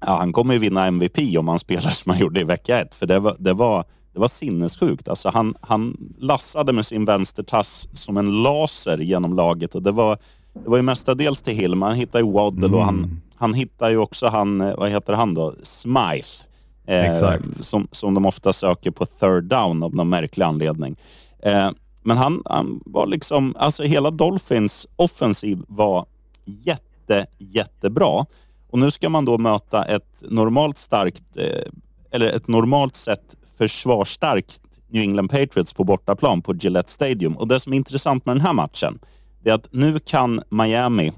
[0.00, 2.94] ja, han kommer ju vinna MVP om han spelar som han gjorde i vecka ett.
[2.94, 5.08] För det var, det var, det var sinnessjukt.
[5.08, 10.18] Alltså han, han lassade med sin vänstertass som en laser genom laget och det var,
[10.52, 12.74] det var ju mestadels till Hill, men han hittade ju Waddle mm.
[12.74, 13.20] och han, mm.
[13.34, 15.54] han hittade ju också han, vad heter han då?
[15.62, 16.46] Smythe.
[16.86, 20.96] Eh, som, som de ofta söker på third down av någon märklig anledning.
[21.42, 21.70] Eh,
[22.06, 26.06] men han, han var liksom, alltså hela Dolphins offensiv var
[26.44, 28.26] jätte, jättebra.
[28.70, 31.72] Och nu ska man då möta ett normalt starkt, eh,
[32.10, 37.36] eller ett normalt sett försvarsstarkt New England Patriots på bortaplan på Gillette Stadium.
[37.36, 38.98] Och det som är intressant med den här matchen,
[39.44, 41.12] är att nu kan Miami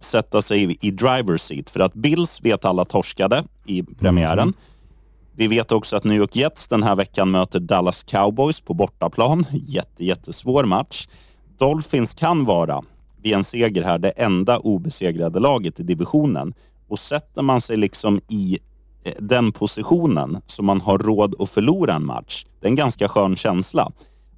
[0.00, 1.70] sätta sig i, driver's driver seat.
[1.70, 4.38] För att Bills vet alla torskade i premiären.
[4.38, 4.54] Mm.
[5.36, 9.46] Vi vet också att New York Jets den här veckan möter Dallas Cowboys på bortaplan.
[9.52, 11.06] Jätte, jättesvår match.
[11.58, 12.82] Dolphins kan vara,
[13.22, 16.54] vid en seger här, det enda obesegrade laget i divisionen.
[16.88, 18.58] Och sätter man sig liksom i
[19.04, 23.08] eh, den positionen så man har råd att förlora en match, det är en ganska
[23.08, 23.92] skön känsla.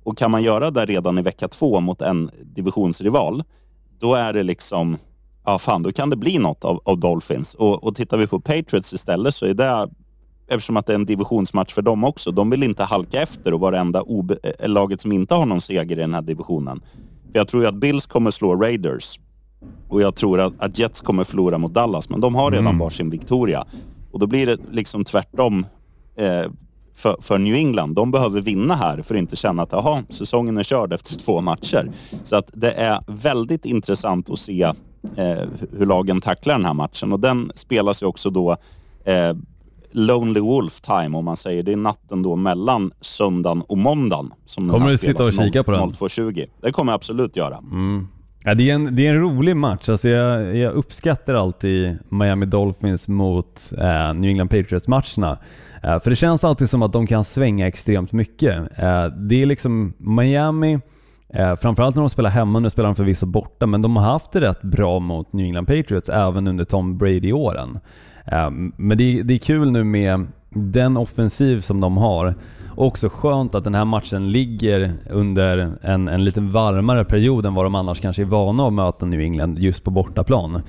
[0.04, 3.44] Och kan man göra det redan i vecka två mot en divisionsrival,
[3.98, 4.96] då är det liksom,
[5.44, 7.54] ja fan, då kan det bli något av, av Dolphins.
[7.54, 9.88] Och, och tittar vi på Patriots istället så är det
[10.48, 12.30] eftersom att det är en divisionsmatch för dem också.
[12.30, 14.02] De vill inte halka efter och vara det enda
[14.60, 16.80] eh, laget som inte har någon seger i den här divisionen.
[17.32, 19.18] För jag tror ju att Bills kommer slå Raiders.
[19.88, 22.78] Och jag tror att, att Jets kommer förlora mot Dallas, men de har redan Mm.
[22.78, 23.64] varsin Victoria.
[24.12, 25.66] Och då blir det liksom tvärtom
[26.16, 26.50] eh,
[26.94, 27.94] för, för New England.
[27.94, 31.40] De behöver vinna här för att inte känna att aha, säsongen är körd efter två
[31.40, 31.90] matcher.
[32.24, 34.62] Så att det är väldigt intressant att se
[35.16, 35.42] eh,
[35.78, 37.12] hur lagen tacklar den här matchen.
[37.12, 38.56] Och den spelas ju också då
[39.04, 39.34] eh,
[39.96, 41.62] Lonely Wolf time om man säger.
[41.62, 44.32] Det är natten då mellan söndagen och måndagen.
[44.46, 45.80] Som Kommer du sitta och kika på den?
[45.80, 46.46] 02.20.
[46.60, 47.58] Det kommer jag absolut göra.
[47.58, 48.08] Mm.
[48.44, 49.88] Ja, det, är en, det är en rolig match.
[49.88, 55.38] Alltså jag, jag uppskattar alltid Miami Dolphins mot eh, New England Patriots-matcherna.
[55.82, 58.78] Eh, för det känns alltid som att de kan svänga extremt mycket.
[58.78, 60.78] Eh, det är liksom Miami,
[61.28, 64.32] eh, framförallt när de spelar hemma, nu spelar de förvisso borta, men de har haft
[64.32, 67.78] det rätt bra mot New England Patriots även under Tom Brady-åren.
[68.26, 72.34] Eh, men det, det är kul nu med den offensiv som de har.
[72.76, 77.54] Och också skönt att den här matchen ligger under en, en lite varmare period än
[77.54, 80.62] vad de annars kanske är vana att möta New England just på bortaplan.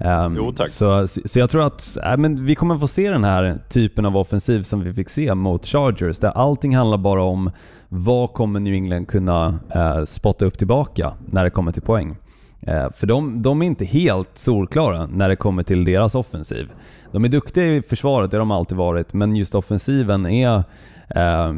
[0.00, 0.70] Ehm, Jo, tack.
[0.70, 4.16] Så, så jag tror att äh, men vi kommer få se den här typen av
[4.16, 7.50] offensiv som vi fick se mot Chargers, där allting handlar bara om
[7.88, 12.16] vad kommer New England kunna eh, spotta upp tillbaka när det kommer till poäng.
[12.60, 16.68] Eh, för de, de är inte helt solklara när det kommer till deras offensiv.
[17.12, 20.64] De är duktiga i försvaret, det har de alltid varit, men just offensiven är
[21.08, 21.54] eh,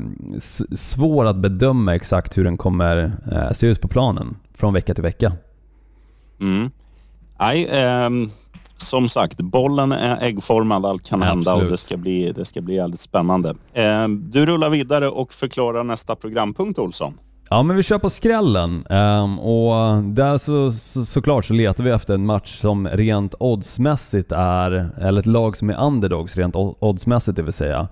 [0.75, 5.03] svår att bedöma exakt hur den kommer eh, se ut på planen från vecka till
[5.03, 5.33] vecka.
[6.40, 6.71] Mm.
[7.38, 8.31] Nej, ehm,
[8.77, 11.73] som sagt, bollen är äggformad, allt kan hända och Absolut.
[11.73, 13.55] det ska bli, det ska bli jävligt spännande.
[13.75, 17.19] Ehm, du rullar vidare och förklarar nästa programpunkt, Olsson.
[17.55, 18.87] Ja, men vi kör på skrällen.
[18.90, 24.33] Ehm, och där så, så, såklart så letar vi efter en match som rent oddsmässigt
[24.33, 27.88] är, eller ett lag som är underdogs rent oddsmässigt det vill säga.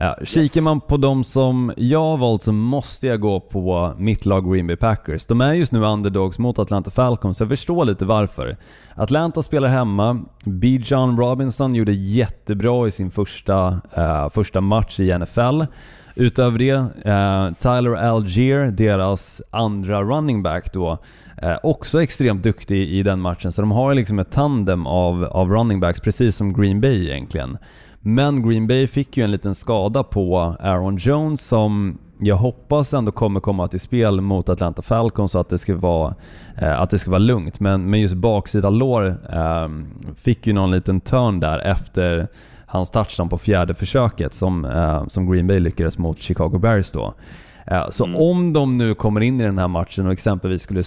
[0.00, 4.26] Uh, Kikar man på de som jag har valt så måste jag gå på mitt
[4.26, 5.26] lag Green Bay Packers.
[5.26, 8.56] De är just nu underdogs mot Atlanta Falcons, så jag förstår lite varför.
[8.94, 10.80] Atlanta spelar hemma, B.
[10.84, 15.62] John Robinson gjorde jättebra i sin första, eh, första match i NFL.
[16.16, 16.70] Utöver det,
[17.10, 20.98] eh, Tyler Algier, deras andra running back då,
[21.42, 23.52] eh, också extremt duktig i den matchen.
[23.52, 27.58] Så de har liksom ett tandem av, av running backs, precis som Green Bay egentligen.
[28.00, 33.12] Men Green Bay fick ju en liten skada på Aaron Jones som jag hoppas ändå
[33.12, 36.14] kommer komma till spel mot Atlanta Falcons så att det ska vara,
[36.56, 37.60] eh, att det ska vara lugnt.
[37.60, 39.68] Men, men just baksida lår eh,
[40.14, 42.28] fick ju någon liten turn där efter
[42.66, 47.14] hans touchdown på fjärde försöket som, eh, som Green Bay lyckades mot Chicago Bears då.
[47.66, 50.82] Eh, så om de nu kommer in i den här matchen och exempelvis skulle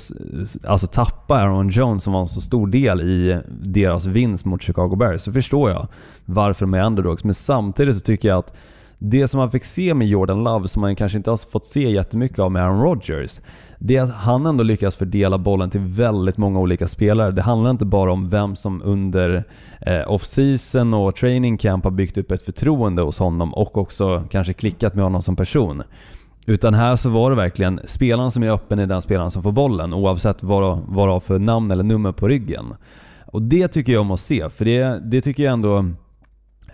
[0.67, 4.95] alltså tappa Aaron Jones som var en så stor del i deras vinst mot Chicago
[4.95, 5.87] Bears så förstår jag
[6.25, 7.23] varför de är underdogs.
[7.23, 8.53] Men samtidigt så tycker jag att
[8.99, 11.91] det som man fick se med Jordan Love, som man kanske inte har fått se
[11.91, 13.41] jättemycket av med Aaron Rodgers,
[13.79, 17.31] det är att han ändå lyckas fördela bollen till väldigt många olika spelare.
[17.31, 19.43] Det handlar inte bara om vem som under
[19.81, 24.53] eh, off-season och training camp har byggt upp ett förtroende hos honom och också kanske
[24.53, 25.83] klickat med honom som person.
[26.45, 29.51] Utan här så var det verkligen spelaren som är öppen är den spelaren som får
[29.51, 32.73] bollen oavsett vad vad det har för namn eller nummer på ryggen.
[33.25, 35.85] Och det tycker jag om att se, för det, det tycker jag ändå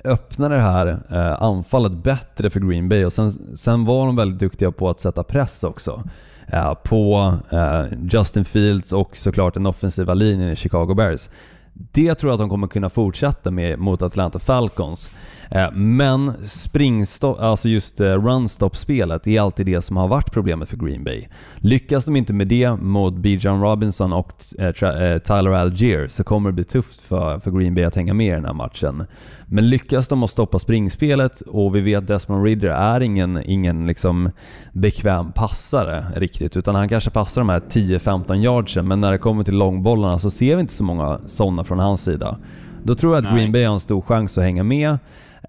[0.04, 4.40] öppnade det här eh, anfallet bättre för Green Bay och sen, sen var de väldigt
[4.40, 6.04] duktiga på att sätta press också.
[6.48, 11.30] Eh, på eh, Justin Fields och såklart den offensiva linjen i Chicago Bears.
[11.74, 15.10] Det tror jag att de kommer kunna fortsätta med mot Atlanta Falcons.
[15.54, 20.78] Eh, men springstopp, alltså just eh, runstop-spelet är alltid det som har varit problemet för
[20.78, 21.28] Green Bay.
[21.56, 24.72] Lyckas de inte med det mot Bijan Robinson och eh,
[25.20, 28.36] Tyler Algier så kommer det bli tufft för, för Green Bay att hänga med i
[28.36, 29.06] den här matchen.
[29.46, 33.88] Men lyckas de att stoppa springspelet och vi vet att Desmond Ridder är ingen, ingen
[33.88, 34.30] liksom
[34.72, 39.44] bekväm passare riktigt utan han kanske passar de här 10-15 yardsen men när det kommer
[39.44, 42.38] till långbollarna så ser vi inte så många sådana från hans sida.
[42.84, 43.40] Då tror jag att Nej.
[43.40, 44.98] Green Bay har en stor chans att hänga med.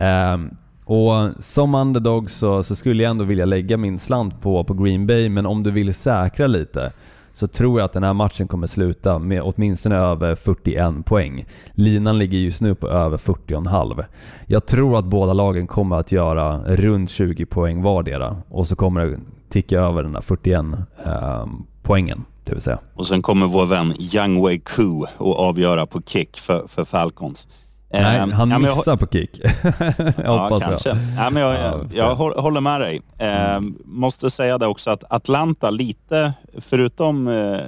[0.01, 0.51] Ehm,
[0.85, 5.07] och som underdog så, så skulle jag ändå vilja lägga min slant på, på Green
[5.07, 6.93] Bay, men om du vill säkra lite
[7.35, 11.47] så tror jag att den här matchen kommer sluta med åtminstone över 41 poäng.
[11.73, 14.05] Linan ligger just nu på över 40,5.
[14.47, 19.07] Jag tror att båda lagen kommer att göra runt 20 poäng vardera och så kommer
[19.07, 19.19] det
[19.49, 20.61] ticka över den där 41
[21.05, 22.79] ehm, poängen, det vill säga.
[22.95, 27.49] Och sen kommer vår vän Young Wei Koo att avgöra på kick för, för Falcons.
[27.93, 29.41] Nej, Ehm, han ja, men jag- missar på kick.
[29.79, 30.93] jag Ja, hoppas kanske.
[30.93, 30.99] det.
[31.17, 33.03] Ja, men jag, Ja, jag, jag hå- håller med dig.
[33.19, 37.59] Eh, måste säga det också att Atlanta lite, förutom eh,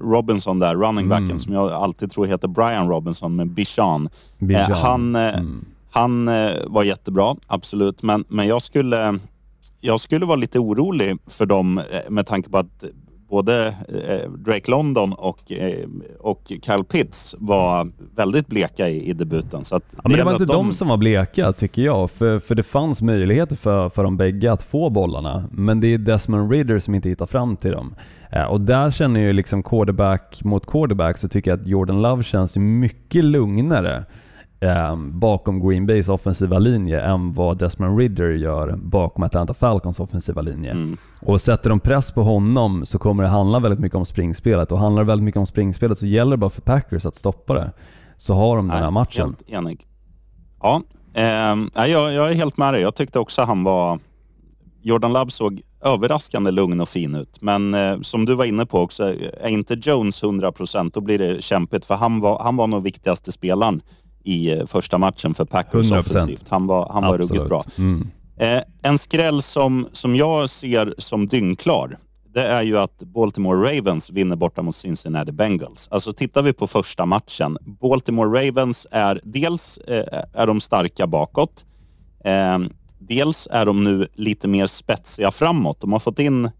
[0.00, 1.38] Robinson där, running backen Mm.
[1.38, 4.08] som jag alltid tror heter Brian Robinson med Bichon.
[4.38, 4.70] Bijan.
[4.72, 5.64] Eh, han eh, Mm.
[5.90, 8.02] han eh, var jättebra, absolut.
[8.02, 9.18] Men, men jag, skulle,
[9.80, 12.84] jag skulle vara lite orolig för dem eh, med tanke på att
[13.30, 15.88] både eh, Drake London och, eh,
[16.20, 19.64] och Kyle Pitts var väldigt bleka i, i debuten.
[19.64, 22.54] Så Ja, men det var inte att de som var bleka tycker jag, för, för
[22.54, 25.44] det fanns möjligheter för, för de bägge att få bollarna.
[25.52, 27.94] Men det är Desmond Ridder som inte hittar fram till dem.
[28.32, 32.22] Eh, och där känner jag liksom quarterback mot quarterback så tycker jag att Jordan Love
[32.22, 34.04] känns mycket lugnare
[35.12, 40.70] bakom Green Bays offensiva linje än vad Desmond Ridder gör bakom Atlanta Falcons offensiva linje.
[40.70, 40.96] Mm.
[41.20, 44.78] Och sätter de press på honom så kommer det handla väldigt mycket om springspelet och
[44.78, 47.72] handlar det väldigt mycket om springspelet så gäller det bara för Packers att stoppa det.
[48.16, 49.36] Så har de den här Nej, matchen.
[49.48, 49.86] Helt enig.
[50.62, 50.82] Ja,
[51.14, 52.82] ehm, nej, jag, jag är helt med dig.
[52.82, 53.98] Jag tyckte också han var...
[54.82, 57.38] Jordan Love såg överraskande lugn och fin ut.
[57.40, 61.18] Men eh, som du var inne på också, är inte Jones 100 procent, då blir
[61.18, 61.84] det kämpigt.
[61.84, 63.82] För han var, han var nog viktigaste spelaren
[64.24, 65.98] i eh, första matchen för Packers 100%.
[65.98, 66.44] offensivt.
[66.48, 67.64] Han var, han var ruggigt bra.
[67.78, 68.06] Mm.
[68.36, 71.98] Eh, en skräll som, som jag ser som dyngklar,
[72.34, 75.88] det är ju att Baltimore Ravens vinner borta mot Cincinnati Bengals.
[75.90, 77.58] Alltså tittar vi på första matchen.
[77.80, 81.64] Baltimore Ravens är dels eh, är de starka bakåt.
[82.24, 82.58] Eh,
[82.98, 85.80] dels är de nu lite mer spetsiga framåt.
[85.80, 86.50] De har fått in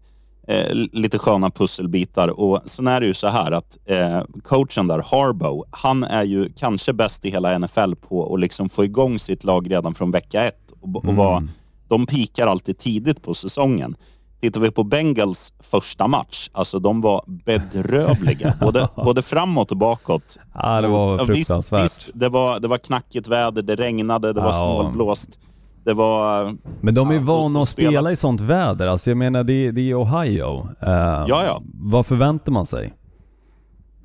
[0.47, 5.03] eh, lite sköna pusselbitar och sen är det ju så här att eh, coachen där,
[5.11, 9.43] Harbaugh, han är ju kanske bäst i hela NFL på att liksom få igång sitt
[9.43, 11.47] lag redan från vecka ett och, och vara
[11.87, 13.95] de pikar alltid tidigt på säsongen.
[14.41, 18.57] Tittar vi på Bengals första match, alltså de var bedrövliga.
[18.61, 20.37] både, både framåt och bakåt.
[20.53, 21.83] Ja, det var fruktansvärt.
[21.83, 24.53] Visst, visst, det, var, det var knackigt väder, det regnade, det var Ja.
[24.53, 25.39] snålblåst.
[25.83, 26.55] Det var...
[26.81, 27.89] Men de är Ja, vana att spela.
[27.91, 28.87] spela- i sånt väder.
[28.87, 30.67] Alltså jag menar, det, är- det är Ohio.
[30.81, 30.89] Eh,
[31.27, 31.61] Ja, ja.
[31.73, 32.93] Vad förväntar man sig?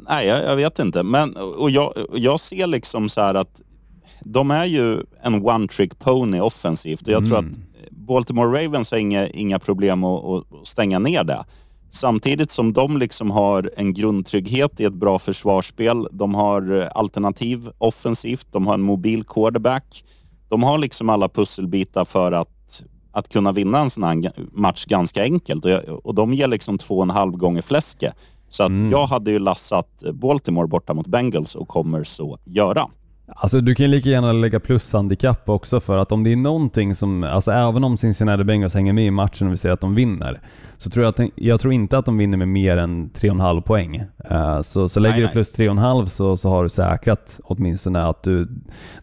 [0.09, 1.03] Nej, jag, jag vet inte.
[1.03, 3.63] Men, och jag, jag ser liksom så här att
[4.21, 7.51] de är ju en one-trick pony offensivt och jag tror Mm.
[7.53, 11.45] att Baltimore Ravens har inga, inga problem att, att stänga ner det.
[11.91, 16.09] Samtidigt som de liksom har en grundtrygghet i ett bra försvarsspel.
[16.13, 18.47] De har alternativ offensivt.
[18.53, 20.05] De har en mobil quarterback.
[20.49, 22.83] De har liksom alla pusselbitar för att,
[23.13, 25.65] att kunna vinna en sån här match ganska enkelt.
[25.65, 28.13] Och, jag, och de ger liksom två och en halv gånger fläske.
[28.51, 28.91] Så att Mm.
[28.91, 32.87] jag hade ju lassat Baltimore borta mot Bengals och kommer så göra.
[33.29, 36.95] Alltså du kan ju lika gärna lägga plushandikapp också för att om det är någonting
[36.95, 39.95] som, alltså även om Cincinnati Bengals hänger med i matchen och vi säger att de
[39.95, 40.41] vinner,
[40.79, 44.03] så tror jag att, jag tror inte att de vinner med mer än 3,5 poäng.
[44.31, 48.23] Eh, så, så lägger Nej, du plus 3,5 så, så har du säkrat åtminstone att
[48.23, 48.49] du,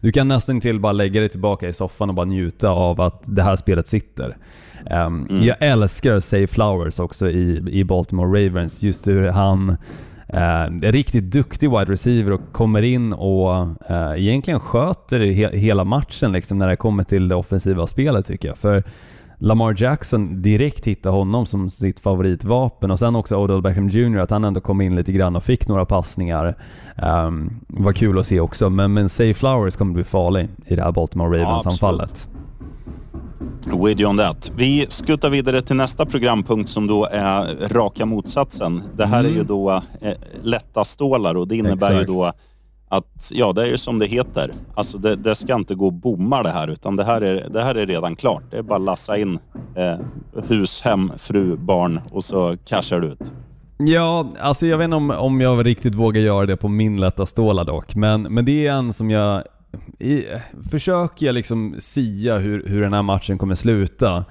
[0.00, 3.22] du kan nästan till bara lägga dig tillbaka i soffan och bara njuta av att
[3.26, 4.36] det här spelet sitter.
[4.90, 5.44] Um, Mm.
[5.44, 9.76] Jag älskar Say Flowers också i, i Baltimore Ravens, just hur han
[10.28, 13.54] Eh, riktigt duktig wide receiver och kommer in och
[13.90, 18.48] eh, egentligen sköter he hela matchen liksom när det kommer till det offensiva spelet tycker
[18.48, 18.58] jag.
[18.58, 18.82] För
[19.38, 24.18] Lamar Jackson direkt hittar honom som sitt favoritvapen och sen också Odell Beckham Jr.
[24.18, 26.54] att han ändå kom in lite grann och fick några passningar.
[27.02, 30.82] Um, var kul att se också, men, men Say Flowers kommer bli farlig i det
[30.82, 32.28] här Baltimore Ja, Ravens-anfallet.
[33.66, 34.52] With you on that.
[34.56, 38.82] Vi skuttar vidare till nästa programpunkt som då är raka motsatsen.
[38.96, 42.08] Det här är ju då eh, lätta stålar och det innebär Exakt.
[42.08, 42.32] ju då
[42.88, 44.52] att, ja det är ju som det heter.
[44.74, 47.74] Alltså det, det ska inte gå bommar det här utan det här är, det här
[47.74, 48.42] är redan klart.
[48.50, 49.38] Det är bara att lassa in
[49.76, 49.94] eh,
[50.48, 53.32] hus, hem, fru, barn och så cashar du ut.
[53.78, 57.26] Ja, alltså jag vet inte om, om jag riktigt vågar göra det på min lätta
[57.26, 59.42] stålar dock, men, men det är en som jag...
[59.98, 60.24] I,
[60.70, 64.24] försöker jag liksom sia hur, hur den här matchen kommer sluta,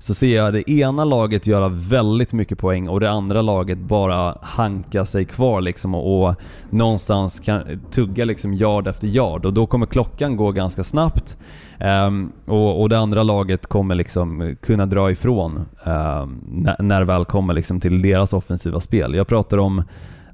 [0.00, 4.38] så ser jag det ena laget göra väldigt mycket poäng och det andra laget bara
[4.42, 6.34] hanka sig kvar liksom och, och
[6.70, 11.38] någonstans kan, tugga liksom yard efter yard och då kommer klockan gå ganska snabbt.
[11.80, 17.06] um, och, och det andra laget kommer liksom kunna dra ifrån um, när, när det
[17.06, 19.14] väl kommer liksom till deras offensiva spel.
[19.14, 19.82] Jag pratar om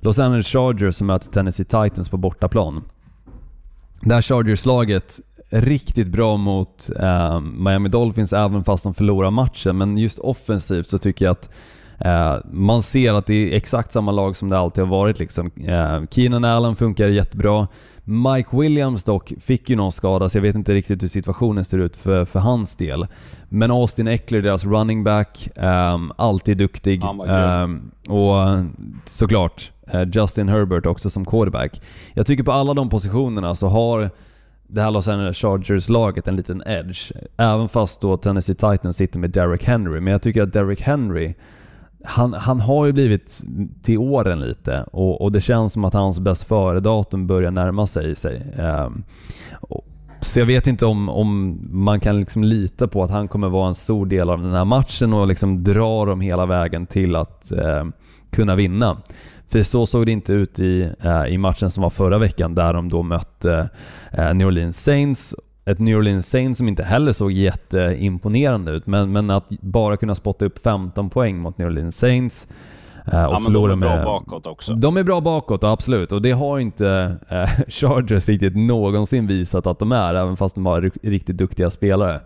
[0.00, 2.82] Los Angeles Chargers som möter Tennessee Titans på bortaplan.
[4.00, 9.98] Det här Chargers-laget riktigt bra mot eh, Miami Dolphins även fast de förlorar matchen, men
[9.98, 11.50] just offensivt så tycker jag att
[11.98, 15.18] eh, man ser att det är exakt samma lag som det alltid har varit.
[15.18, 15.50] Liksom.
[15.56, 17.68] Eh, Keenan Allen funkar jättebra.
[18.08, 21.78] Mike Williams dock fick ju någon skada, så jag vet inte riktigt hur situationen ser
[21.78, 23.06] ut för, för hans del.
[23.48, 27.02] Men Austin Eckler, deras running back, ehm, alltid duktig.
[27.28, 28.64] Ehm, och
[29.04, 31.80] såklart eh, Justin Herbert också som quarterback.
[32.14, 34.10] Jag tycker på alla de positionerna så har
[34.66, 37.12] det här Los Angeles Chargers-laget en liten edge.
[37.36, 40.00] Även fast då Tennessee Titans sitter med Derrick Henry.
[40.00, 41.34] Men jag tycker att Derrick Henry,
[42.06, 43.42] han, han har ju blivit
[43.82, 48.16] till åren lite och, och det känns som att hans bäst före-datum börjar närma sig.
[48.16, 48.42] sig.
[48.58, 49.04] Ehm,
[49.60, 49.84] och,
[50.20, 53.68] så jag vet inte om, om man kan liksom lita på att han kommer vara
[53.68, 57.52] en stor del av den här matchen och liksom dra dem hela vägen till att,
[57.52, 57.84] eh,
[58.30, 58.96] kunna vinna.
[59.48, 62.72] För så såg det inte ut i, eh, i matchen som var förra veckan där
[62.72, 63.68] de då mötte
[64.12, 65.34] eh, New Orleans Saints
[65.66, 70.14] ett New Orleans Saints som inte heller såg jätteimponerande ut, men, men att bara kunna
[70.14, 72.46] spotta upp 15 poäng mot New Orleans Saints
[73.12, 74.74] eh, och ja, men de är bra med, bakåt också.
[74.74, 76.12] De är bra bakåt, absolut.
[76.12, 80.66] Och det har inte eh, Chargers riktigt någonsin visat att de är, även fast de
[80.66, 82.20] har riktigt duktiga spelare.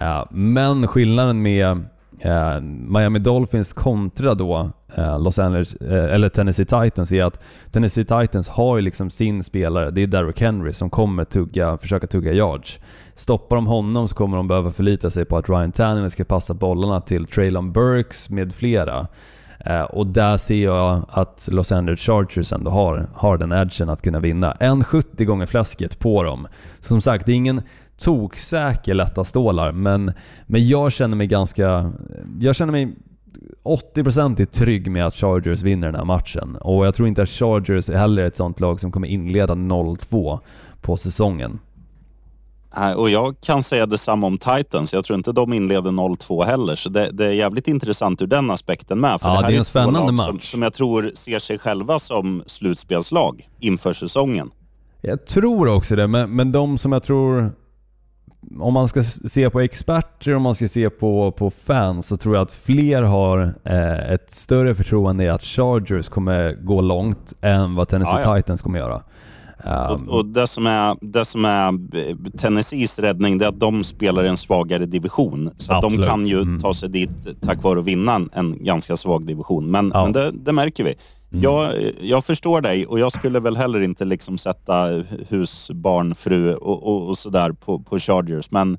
[0.00, 1.84] Eh, men skillnaden med
[2.20, 7.40] eh, Miami Dolphins kontra då eh, Los Angeles, eh, eller Tennessee Titans är att
[7.72, 12.06] Tennessee Titans har ju liksom sin spelare, det är Derrick Henry som kommer tugga, försöka
[12.06, 12.78] tugga yards.
[13.14, 16.54] Stoppar de honom så kommer de behöva förlita sig på att Ryan Tannehill ska passa
[16.54, 19.06] bollarna till Traylon Burks med flera.
[19.60, 24.02] Eh, och där ser jag att Los Angeles Chargers ändå har, har den edgen att
[24.02, 24.52] kunna vinna.
[24.52, 26.48] 1,70 gånger fläsket på dem.
[26.80, 27.62] Som sagt, det är ingen
[27.98, 30.12] toksäker lätta stålar, men,
[30.46, 31.92] men jag känner mig ganska...
[32.40, 32.94] Jag känner mig
[33.64, 36.56] 80% trygg med att Chargers vinner den här matchen.
[36.56, 40.40] Och jag tror inte att Chargers är heller ett sånt lag som kommer inleda 0-2
[40.80, 41.58] på säsongen.
[42.96, 44.92] Och jag kan säga detsamma om Titans.
[44.92, 48.50] Jag tror inte de inleder 0-2 heller, så det, det, är jävligt intressant ur den
[48.50, 49.20] aspekten med.
[49.20, 50.26] För ja, det, här det är en spännande match.
[50.26, 54.50] Som, som jag tror ser sig själva som slutspelslag inför säsongen.
[55.00, 57.52] Jag tror också det, men, men de som jag tror
[58.60, 62.16] om man ska se på experter och om man ska se på, på fans så
[62.16, 67.32] tror jag att fler har eh, ett större förtroende i att Chargers kommer gå långt
[67.40, 68.42] än vad Tennessee ja, ja.
[68.42, 69.02] Titans kommer göra.
[69.64, 71.72] Um, och, och, det, som är, det som är
[72.38, 75.50] Tennessees räddning, det är att de spelar i en svagare division.
[75.56, 76.60] Så att de kan ju mm.
[76.60, 79.70] ta sig dit tack vare att vinna en, en ganska svag division.
[79.70, 80.02] Men, ja.
[80.02, 80.94] men det, det märker vi.
[81.32, 81.42] Mm.
[81.42, 86.54] Jag, jag förstår dig och jag skulle väl heller inte liksom sätta hus, barn, fru
[86.54, 88.50] och, och, och sådär på, på Chargers.
[88.50, 88.78] Men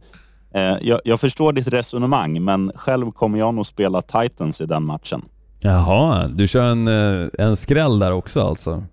[0.54, 4.84] eh, jag, jag, förstår ditt resonemang, men själv kommer jag nog spela Titans i den
[4.84, 5.22] matchen.
[5.60, 8.84] Jaha, du kör en, eh, en skräll där också alltså?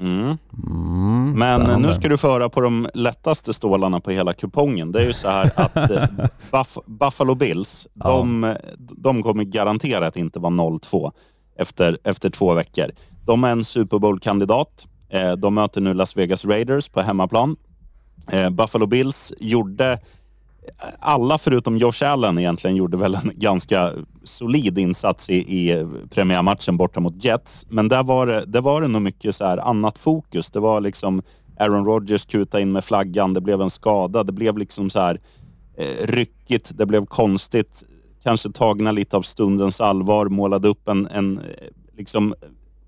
[0.00, 0.36] Mm.
[0.66, 4.92] Mm, Men nu ska du föra på de lättaste stålarna på hela kupongen.
[4.92, 6.04] Det är ju så här att eh,
[6.50, 8.10] Buff Buffalo Bills, ja.
[8.10, 11.12] de, de kommer garanterat inte vara 0-2
[11.56, 12.90] efter, efter två veckor.
[13.26, 14.86] De är en Super Bowl-kandidat.
[15.12, 17.56] Eh, de möter nu Las Vegas Raiders på hemmaplan.
[18.32, 19.98] Eh, Buffalo Bills gjorde eh,
[21.00, 23.92] alla förutom Josh Allen egentligen gjorde väl en ganska
[24.24, 27.66] solid insats i, i premiärmatchen borta mot Jets.
[27.70, 30.50] Men där var det, där var det nog mycket så här annat fokus.
[30.50, 31.22] Det var liksom
[31.58, 35.20] Aaron Rodgers kuta in med flaggan, det blev en skada, det blev liksom så här
[36.04, 37.84] ryckigt, det blev konstigt.
[38.22, 41.44] Kanske tagna lite av stundens allvar, målade upp en, en eh,
[41.96, 42.34] liksom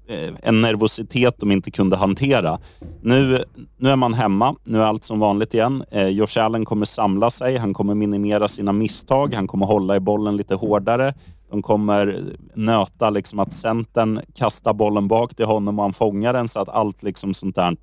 [0.08, 2.58] eh, en nervositet de inte kunde hantera.
[3.02, 3.44] Nu,
[3.76, 4.56] nu är man hemma.
[4.64, 5.84] Nu är allt som vanligt igen.
[5.90, 7.56] Eh, Josh Allen kommer samla sig.
[7.56, 9.34] Han kommer minimera sina misstag.
[9.34, 11.14] Han kommer hålla i bollen lite hårdare.
[11.50, 12.22] De kommer
[12.54, 16.68] nöta liksom att centern kastar bollen bak till honom och han fångar den så att
[16.68, 17.76] allt liksom sånt där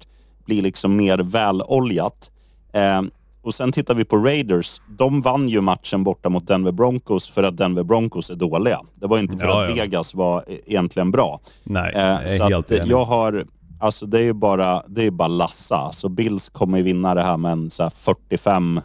[0.46, 2.32] blir liksom mer väloljat.
[2.74, 3.02] Eh,
[3.42, 4.82] och sen tittar vi på Raiders.
[4.98, 8.80] De vann ju matchen borta mot Denver Broncos för att Denver Broncos är dåliga.
[8.96, 9.76] Det var inte för ja, att ja.
[9.76, 11.40] Vegas var e- egentligen bra.
[11.64, 12.92] Nej, eh, jag är så helt enig.
[12.92, 13.46] Jag har...
[13.80, 15.76] Alltså det är ju bara, det är bara lassa.
[15.76, 18.82] Alltså Bills kommer ju vinna det här med en 45-13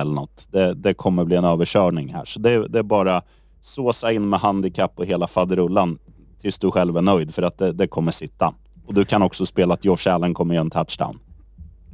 [0.00, 0.48] eller något.
[0.50, 2.24] Det, det, kommer bli en överkörning här.
[2.24, 3.22] Så det, det är bara
[3.62, 5.98] såsa in med handikapp och hela faderullan
[6.40, 8.54] tills du själv är nöjd för att det, det kommer sitta.
[8.86, 11.18] Och du kan också spela att Josh Allen kommer göra en touchdown.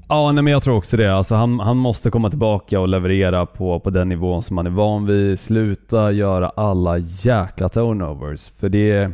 [0.08, 1.14] Ja, nej, men jag tror också det.
[1.14, 4.70] Alltså, han, han måste komma tillbaka och leverera på, på den nivån som han är
[4.70, 5.40] van vid.
[5.40, 8.52] Sluta göra alla jäkla turnovers.
[8.58, 9.12] För det är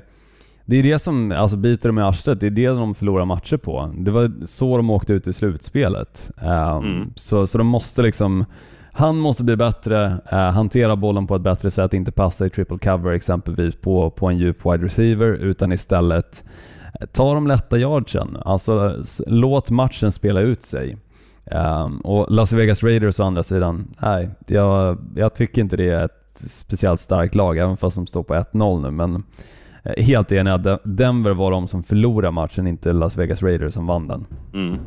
[0.65, 2.41] det, är det som alltså, biter dem i arslet.
[2.41, 3.95] Det är det de förlorar matcher på.
[3.97, 6.31] Det var så de åkte ut i slutspelet.
[6.37, 7.13] Um, mm.
[7.17, 8.45] så, så de måste liksom
[8.95, 12.79] han måste bli bättre, uh, hantera bollen på ett bättre sätt, inte passa i triple
[12.79, 16.45] cover exempelvis på, på en djup wide receiver, utan istället
[17.13, 18.37] ta de lätta yardsen.
[18.45, 20.97] Alltså låt matchen spela ut sig.
[21.45, 26.05] Um, och Las Vegas Raiders å andra sidan, nej, jag, jag tycker inte det är
[26.05, 28.91] ett speciellt starkt lag, även fast de står på 1-0 nu.
[28.91, 29.25] Men
[29.85, 33.87] eh, helt enig att Denver var de som förlorade matchen, inte Las Vegas Raiders som
[33.87, 34.27] vann den.
[34.55, 34.79] Mm.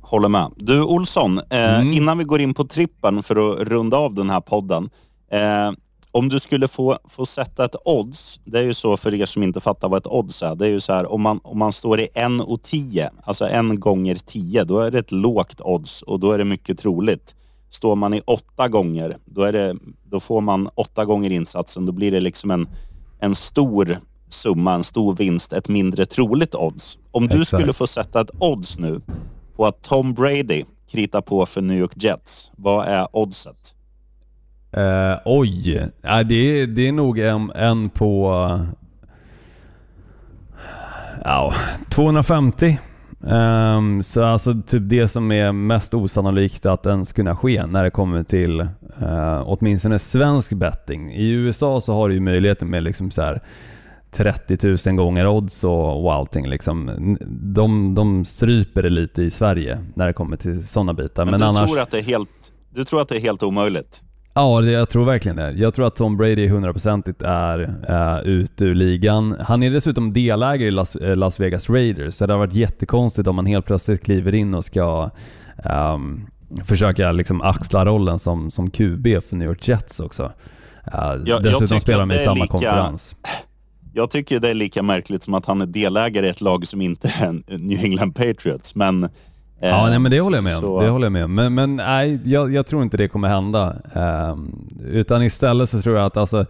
[0.00, 0.50] Håller med.
[0.56, 1.92] Du Olsson, eh, mm.
[1.92, 4.90] innan vi går in på trippen för att runda av den här podden.
[5.30, 5.72] Eh,
[6.14, 9.42] om du skulle få, få sätta ett odds, det är ju så för er som
[9.42, 10.54] inte fattar vad ett odds är.
[10.54, 13.48] Det är ju så här, om man, om man står i en och tio, alltså
[13.48, 17.34] en gånger tio, då är det ett lågt odds och då är det mycket troligt.
[17.70, 21.86] Står man i åtta gånger, då, är det, då får man åtta gånger insatsen.
[21.86, 22.68] Då blir det liksom en,
[23.20, 23.98] en stor
[24.28, 26.98] summa, en stor vinst, ett mindre troligt odds.
[27.10, 27.48] Om du Exakt.
[27.60, 29.00] skulle få sätta ett odds nu
[29.56, 33.73] på att Tom Brady kritar på för New York Jets, vad är oddset?
[34.76, 38.34] Uh, oj, uh, det, är, det är nog en, en på
[41.24, 41.52] Ja,
[41.88, 42.78] 250.
[43.20, 47.90] Um, så alltså typ det som är mest osannolikt att ens kunna ske när det
[47.90, 48.60] kommer till
[49.02, 51.12] uh, åtminstone svensk betting.
[51.12, 53.42] I USA så har du ju möjligheten med liksom så här
[54.10, 56.48] 30 000 gånger odds och, och allting.
[56.48, 57.16] Liksom.
[57.28, 61.24] De, de stryper det lite i Sverige när det kommer till sådana bitar.
[61.24, 61.70] Men, Men, du, annars...
[61.70, 64.02] tror att det är helt, du tror att det är helt omöjligt?
[64.34, 65.50] Ja, det, jag tror verkligen det.
[65.50, 67.60] Jag tror att Tom Brady hundraprocentigt är
[67.90, 69.36] uh, ute ur ligan.
[69.40, 73.28] Han är dessutom delägare i Las, uh, Las, Vegas Raiders, så det har varit jättekonstigt
[73.28, 75.10] om han helt plötsligt kliver in och ska
[75.64, 76.26] um,
[76.64, 80.22] försöka liksom axla rollen som, som QB för New York Jets också.
[80.94, 83.16] Uh, jag, dessutom jag spelar de i samma lika, konferens.
[83.92, 86.80] Jag tycker det är lika märkligt som att han är delägare i ett lag som
[86.80, 89.08] inte är New England Patriots, men
[89.68, 90.60] Ja, nej, men det håller jag med om.
[90.60, 91.34] så, Det håller jag med om.
[91.34, 93.76] Men, men nej, jag, jag tror inte det kommer hända.
[94.32, 96.46] Um, utan istället så tror jag att alltså,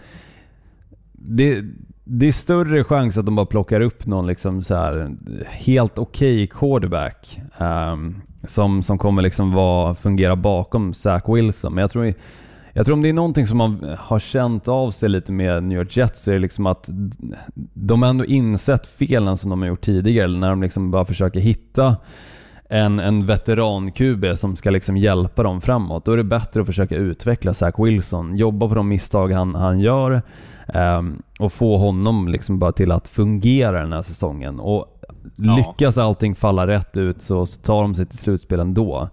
[1.12, 1.62] det,
[2.04, 5.10] det är större chans att de bara plockar upp någon liksom så här,
[5.46, 11.74] helt okej okay quarterback um, som, som kommer liksom vara, fungera bakom Zach Wilson.
[11.74, 12.14] Men jag tror,
[12.72, 15.78] jag tror om det är någonting som man har känt av sig lite med New
[15.78, 16.90] York Jets så är det liksom att
[17.74, 21.40] de har ändå insett felen som de har gjort tidigare när de liksom bara försöker
[21.40, 21.96] hitta
[22.74, 26.04] en, en veteran-QB som ska liksom hjälpa dem framåt.
[26.04, 29.80] Då är det bättre att försöka utveckla Zach Wilson, jobba på de misstag han, han
[29.80, 30.22] gör
[30.74, 34.60] um, och få honom liksom bara till att fungera den här säsongen.
[34.60, 34.90] Och
[35.36, 35.56] Ja.
[35.56, 39.08] lyckas allting falla rätt ut så, så tar de sig till slutspel ändå.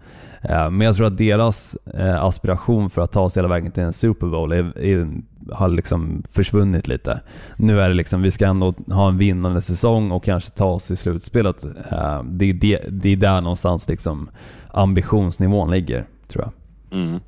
[0.50, 3.84] Uh, men jag tror att deras uh, aspiration för att ta sig hela vägen till
[3.84, 5.08] en Super Bowl är, är,
[5.52, 7.22] har liksom försvunnit lite.
[7.58, 10.92] Nu är det liksom, vi ska ändå ha en vinnande säsong och kanske ta oss
[10.92, 11.66] i slutspelet.
[11.66, 14.30] Uh, det, är det, det är där någonstans liksom
[14.72, 16.54] ambitionsnivån ligger, tror jag.
[17.00, 17.20] Mm.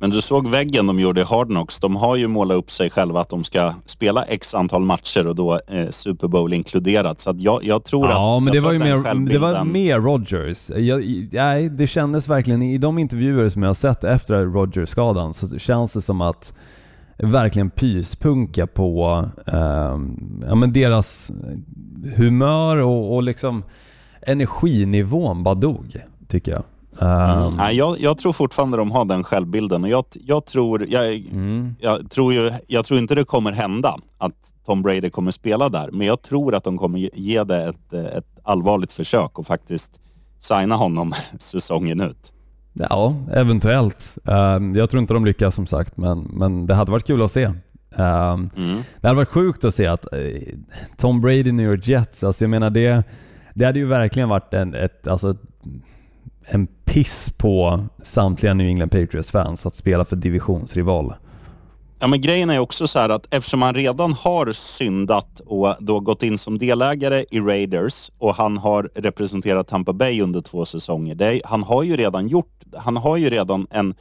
[0.00, 1.80] Men du såg väggen de gjorde i Hard Knocks.
[1.80, 5.34] De har ju målat upp sig själva att de ska spela x antal matcher och
[5.34, 7.20] då eh, Super Bowl inkluderat.
[7.20, 8.14] Så jag, jag tror att...
[8.14, 10.70] Ja, men det var ju mer, det var mer Rodgers.
[10.70, 15.58] Jag, nej, det kändes verkligen, i de intervjuer som jag har sett efter Rodgers-skadan så
[15.58, 16.52] känns det som att
[17.18, 21.30] verkligen pyspunka på ehm, ja, men deras
[22.16, 23.64] humör och, och liksom
[24.22, 25.96] energinivån bara dog,
[26.28, 26.62] tycker jag.
[27.00, 27.54] Mm.
[27.56, 31.74] Nej, jag, jag tror fortfarande de har den självbilden och jag, jag, tror, jag, mm.
[31.80, 34.34] jag, tror ju, jag tror inte det kommer hända att
[34.66, 38.04] Tom Brady kommer spela där, men jag tror att de kommer ge- det ett, eh,
[38.04, 40.00] ett allvarligt försök och faktiskt
[40.38, 42.32] signa honom säsongen ut.
[42.78, 44.18] Ja, eventuellt.
[44.24, 47.32] Ehm, jag tror inte de lyckas som sagt, men, men det hade varit kul att
[47.32, 47.42] se.
[47.96, 48.82] Ehm, Mm.
[49.00, 50.18] Det hade varit sjukt att se att eh,
[50.96, 53.02] Tom Brady New York Jets, alltså jag menar det,
[53.54, 55.36] det hade ju verkligen varit en, ett, alltså,
[56.44, 61.14] en piss på samtliga New England Patriots-fans att spela för divisionsrival.
[62.00, 66.00] Ja, men grejen är också så här att eftersom han redan har syndat och då
[66.00, 71.22] gått in som delägare i Raiders och han har representerat Tampa Bay under två säsonger.
[71.22, 73.94] Är, han har ju redan gjort, han har ju redan en,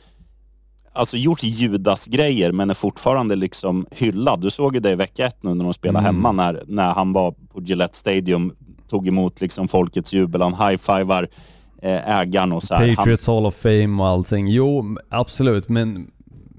[0.93, 4.41] alltså gjort Judas-grejer men är fortfarande liksom hyllad.
[4.41, 6.16] Du såg ju det i vecka ett nu när de spelade Mm.
[6.16, 8.54] hemma när, när han var på Gillette Stadium,
[8.89, 11.28] tog emot liksom folkets jubel, han high-fivar
[11.82, 12.88] eh, ägaren och så här.
[12.88, 14.48] Han, Patriots Hall of Fame och allting.
[14.48, 16.12] Jo, absolut, men,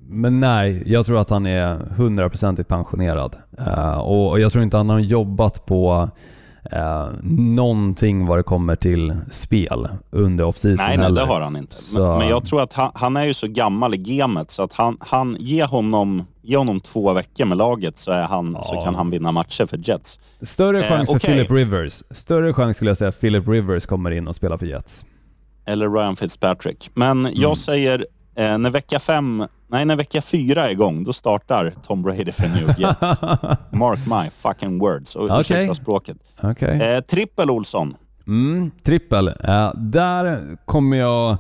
[0.09, 3.36] men nej, jag tror att han är hundraprocentigt pensionerad.
[3.59, 6.11] Eh, och, jag tror inte han har jobbat på
[6.72, 11.20] uh, någonting vad det kommer till spel under off-season Nej, nej, heller.
[11.20, 11.76] det har han inte.
[11.76, 14.62] Så- Men, men jag tror att han, han är ju så gammal i gamet så
[14.62, 18.74] att han, han ge, honom, ge honom två veckor med laget så, är han, så
[18.74, 18.80] Ja.
[18.84, 20.20] kan han vinna matcher för Jets.
[20.42, 21.30] Större Eh, chans för okej.
[21.30, 22.02] Philip Rivers.
[22.11, 25.04] Större chans skulle jag säga att Philip Rivers kommer in och spelar för Jets.
[25.66, 26.90] Eller Ryan Fitzpatrick.
[26.94, 27.32] Men Mm.
[27.36, 28.06] jag säger,
[28.36, 32.48] eh, när vecka fem, nej när vecka fyra är igång, då startar Tom Brady för
[32.48, 33.20] New Jets.
[33.72, 35.16] Mark my fucking words.
[35.16, 35.40] Och Okej.
[35.40, 36.16] ursäkta språket.
[36.42, 36.80] Okej.
[36.80, 37.94] Eh, trippel Olsson.
[38.26, 39.28] Mm, trippel.
[39.28, 41.36] Eh, där kommer jag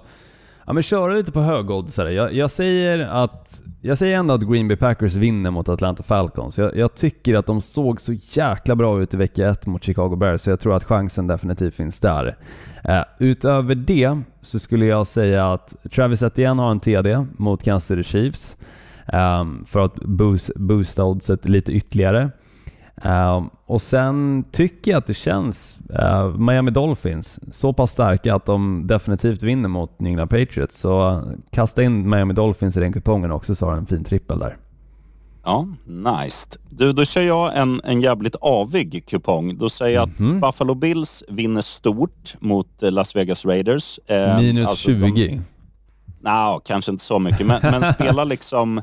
[0.68, 2.12] ja, men köra lite på högoddsare.
[2.12, 6.58] Jag, jag, säger att, jag säger ändå att Green Bay Packers vinner mot Atlanta Falcons.
[6.58, 10.16] Jag, jag tycker att de såg så jäkla bra ut i vecka 1 mot Chicago
[10.16, 12.36] Bears, så jag tror att chansen definitivt finns där.
[12.84, 17.86] Eh, utöver det så skulle jag säga att Travis Etienne har en TD mot Kansas
[17.86, 18.56] City Chiefs
[19.06, 22.30] ehm, för att boost, boosta oddset lite ytterligare.
[23.02, 28.46] Ehm, och sen tycker jag att det känns, eh, Miami Dolphins, så pass starka att
[28.46, 30.78] de definitivt vinner mot New England Patriots.
[30.80, 34.56] Så kasta in Miami Dolphins i den kupongen också så har en fin trippel där.
[35.44, 36.48] Ja, nice.
[36.70, 39.58] Du, då kör jag en, en jävligt avig kupong.
[39.58, 40.34] Då säger jag Mhm.
[40.36, 43.98] att Buffalo Bills vinner stort mot eh, Las Vegas Raiders.
[44.06, 45.40] Eh, Minus alltså de- 20.
[46.20, 48.80] Nja, kanske inte så mycket, men, men spela liksom...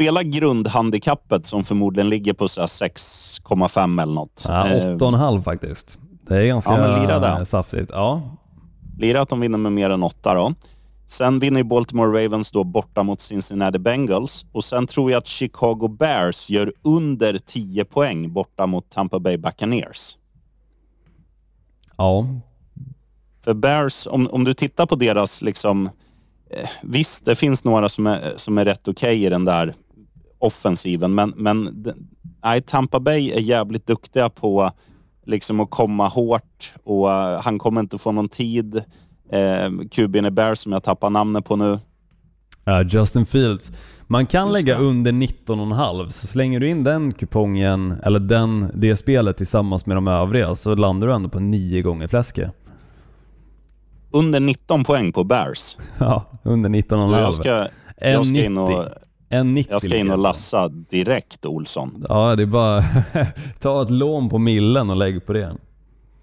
[0.00, 4.44] sp- Spela grundhandikappet som förmodligen ligger på så här 6,5 eller något.
[4.48, 5.98] Ja, Eh, 8,5 faktiskt.
[6.28, 7.38] Det är ganska Ja, lira där.
[7.38, 7.90] eh, saftigt.
[7.94, 8.22] Ja,
[8.98, 10.54] Lira att de vinner med mer än 8 då.
[11.06, 15.88] Sen vinner Baltimore Ravens då borta mot Cincinnati Bengals och sen tror jag att Chicago
[15.88, 20.16] Bears gör under 10 poäng borta mot Tampa Bay Buccaneers.
[21.96, 22.26] ja.
[23.44, 25.86] För Bears, om, om du tittar på deras liksom...
[26.50, 29.74] Eh, visst, det finns några som är, som är rätt okej i den där
[30.40, 31.84] offensiven, men, men
[32.44, 34.70] nej, Tampa Bay är jävligt duktiga på
[35.26, 38.76] liksom att komma hårt och eh, han kommer inte få någon tid.
[39.32, 41.78] Eh, QB'n Bears som jag tappar namnet på nu.
[42.64, 43.72] Ja, Justin Fields.
[44.06, 44.84] Man kan Just lägga det.
[44.84, 50.08] under 19,5 så slänger du in den kupongen, eller den, det spelet tillsammans med de
[50.08, 52.50] övriga så landar du ändå på 9 gånger fläsket.
[54.10, 55.76] Under 19 poäng på Bears.
[55.98, 57.20] Ja, under 19,5.
[57.20, 57.66] Jag ska,
[58.00, 58.84] jag ska in och,
[59.30, 62.04] 1,90 jag ska in och lassa direkt, Olsson.
[62.08, 62.84] Ja, det är bara
[63.60, 65.56] ta ett lån på millen och lägg på det.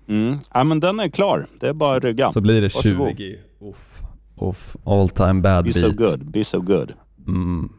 [0.10, 0.38] Mm.
[0.53, 1.45] Ja, men den är klar.
[1.60, 2.32] Det är bara att rygga.
[2.32, 3.18] Så blir det Varsågod.
[3.18, 3.36] 20.
[3.62, 4.01] Uff,
[4.41, 4.76] uff.
[4.84, 5.76] All time bad Be beat.
[5.76, 6.93] so good, be so good.
[7.28, 7.70] Mm.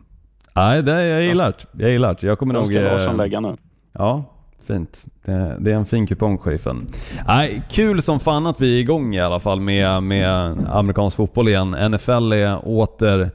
[0.54, 1.82] Nej, det, jag gillar det.
[1.82, 2.26] Jag gillar det.
[2.26, 2.66] Jag kommer Den nog...
[2.72, 3.56] ska eh, Larsson lägga nu.
[3.92, 4.24] Ja,
[4.66, 5.04] fint.
[5.24, 6.88] Det, det är en fin kupong, sheriffen.
[7.26, 11.48] Nej, kul som fan att vi är igång i alla fall med, med amerikansk fotboll
[11.48, 11.70] igen.
[11.70, 13.30] NFL är åter,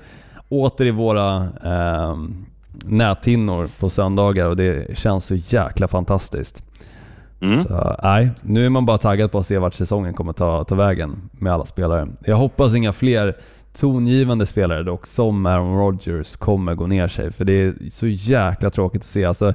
[0.49, 2.17] åter i våra eh,
[2.85, 6.63] näthinnor på söndagar och det känns så jäkla fantastiskt.
[7.41, 7.63] Mm.
[7.63, 10.75] Så, nej, nu är man bara taggad på att se vart säsongen kommer ta, ta
[10.75, 12.07] vägen med alla spelare.
[12.25, 13.35] Jag hoppas inga fler
[13.73, 17.31] tongivande spelare dock, som Aaron Rodgers, kommer gå ner sig.
[17.31, 19.25] För det är så jäkla tråkigt att se.
[19.25, 19.53] Alltså,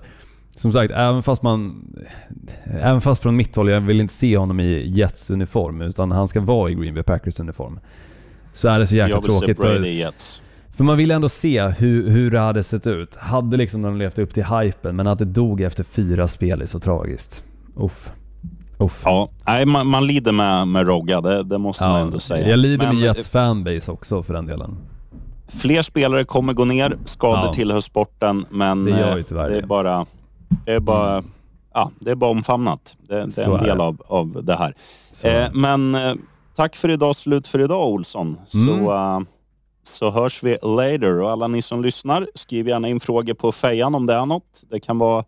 [0.56, 1.84] som sagt, även fast man...
[2.64, 6.28] Även fast från mitt håll, jag vill inte se honom i Jets uniform, utan han
[6.28, 7.80] ska vara i Green Bay Packers uniform.
[8.52, 9.58] Så är det så jäkla Jag vill se tråkigt.
[9.58, 10.42] Brady För, i Jets.
[10.78, 13.16] För man vill ändå se hur, hur det hade sett ut.
[13.16, 16.66] Hade liksom de levt upp till hypen, men att det dog efter fyra spel är
[16.66, 17.42] så tragiskt.
[17.76, 18.10] Uff.
[18.78, 19.02] Uff.
[19.04, 22.48] Ja, nej, man, man lider med, med Rogga, det, det måste man ändå säga.
[22.48, 24.76] Jag lider Men med Jets fanbase också för den delen.
[25.48, 27.52] Fler spelare kommer gå ner, skador Ja.
[27.52, 30.06] tillhör sporten, men Det gör eh, ju tyvärr det är bara,
[30.64, 31.22] det är bara,
[31.74, 32.96] ja, det är bara omfamnat.
[33.08, 33.84] Det, det är en är del det.
[33.84, 34.74] av, av det här.
[35.22, 36.14] Eh, men eh,
[36.56, 38.36] tack för idag, slut för idag Olsson.
[38.46, 39.26] Så, Mm.
[39.88, 41.20] Så hörs vi later.
[41.20, 44.64] Och alla ni som lyssnar, skriv gärna in frågor på fejan om det är något.
[44.70, 45.24] Det kan vara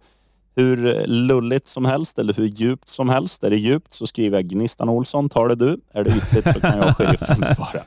[0.57, 3.45] hur lulligt som helst eller hur djupt som helst.
[3.45, 5.81] Är det djupt så skriver jag Gnistan Olsson, tar det du.
[5.93, 7.85] Är det ytligt så kan jag sheriffen svara.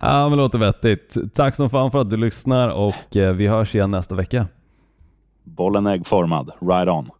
[0.00, 1.16] Ja men låter vettigt.
[1.34, 4.46] Tack som fan för att du lyssnar och eh, vi hörs igen nästa vecka.
[5.44, 6.50] Bollen äggformad.
[6.60, 7.10] Right on.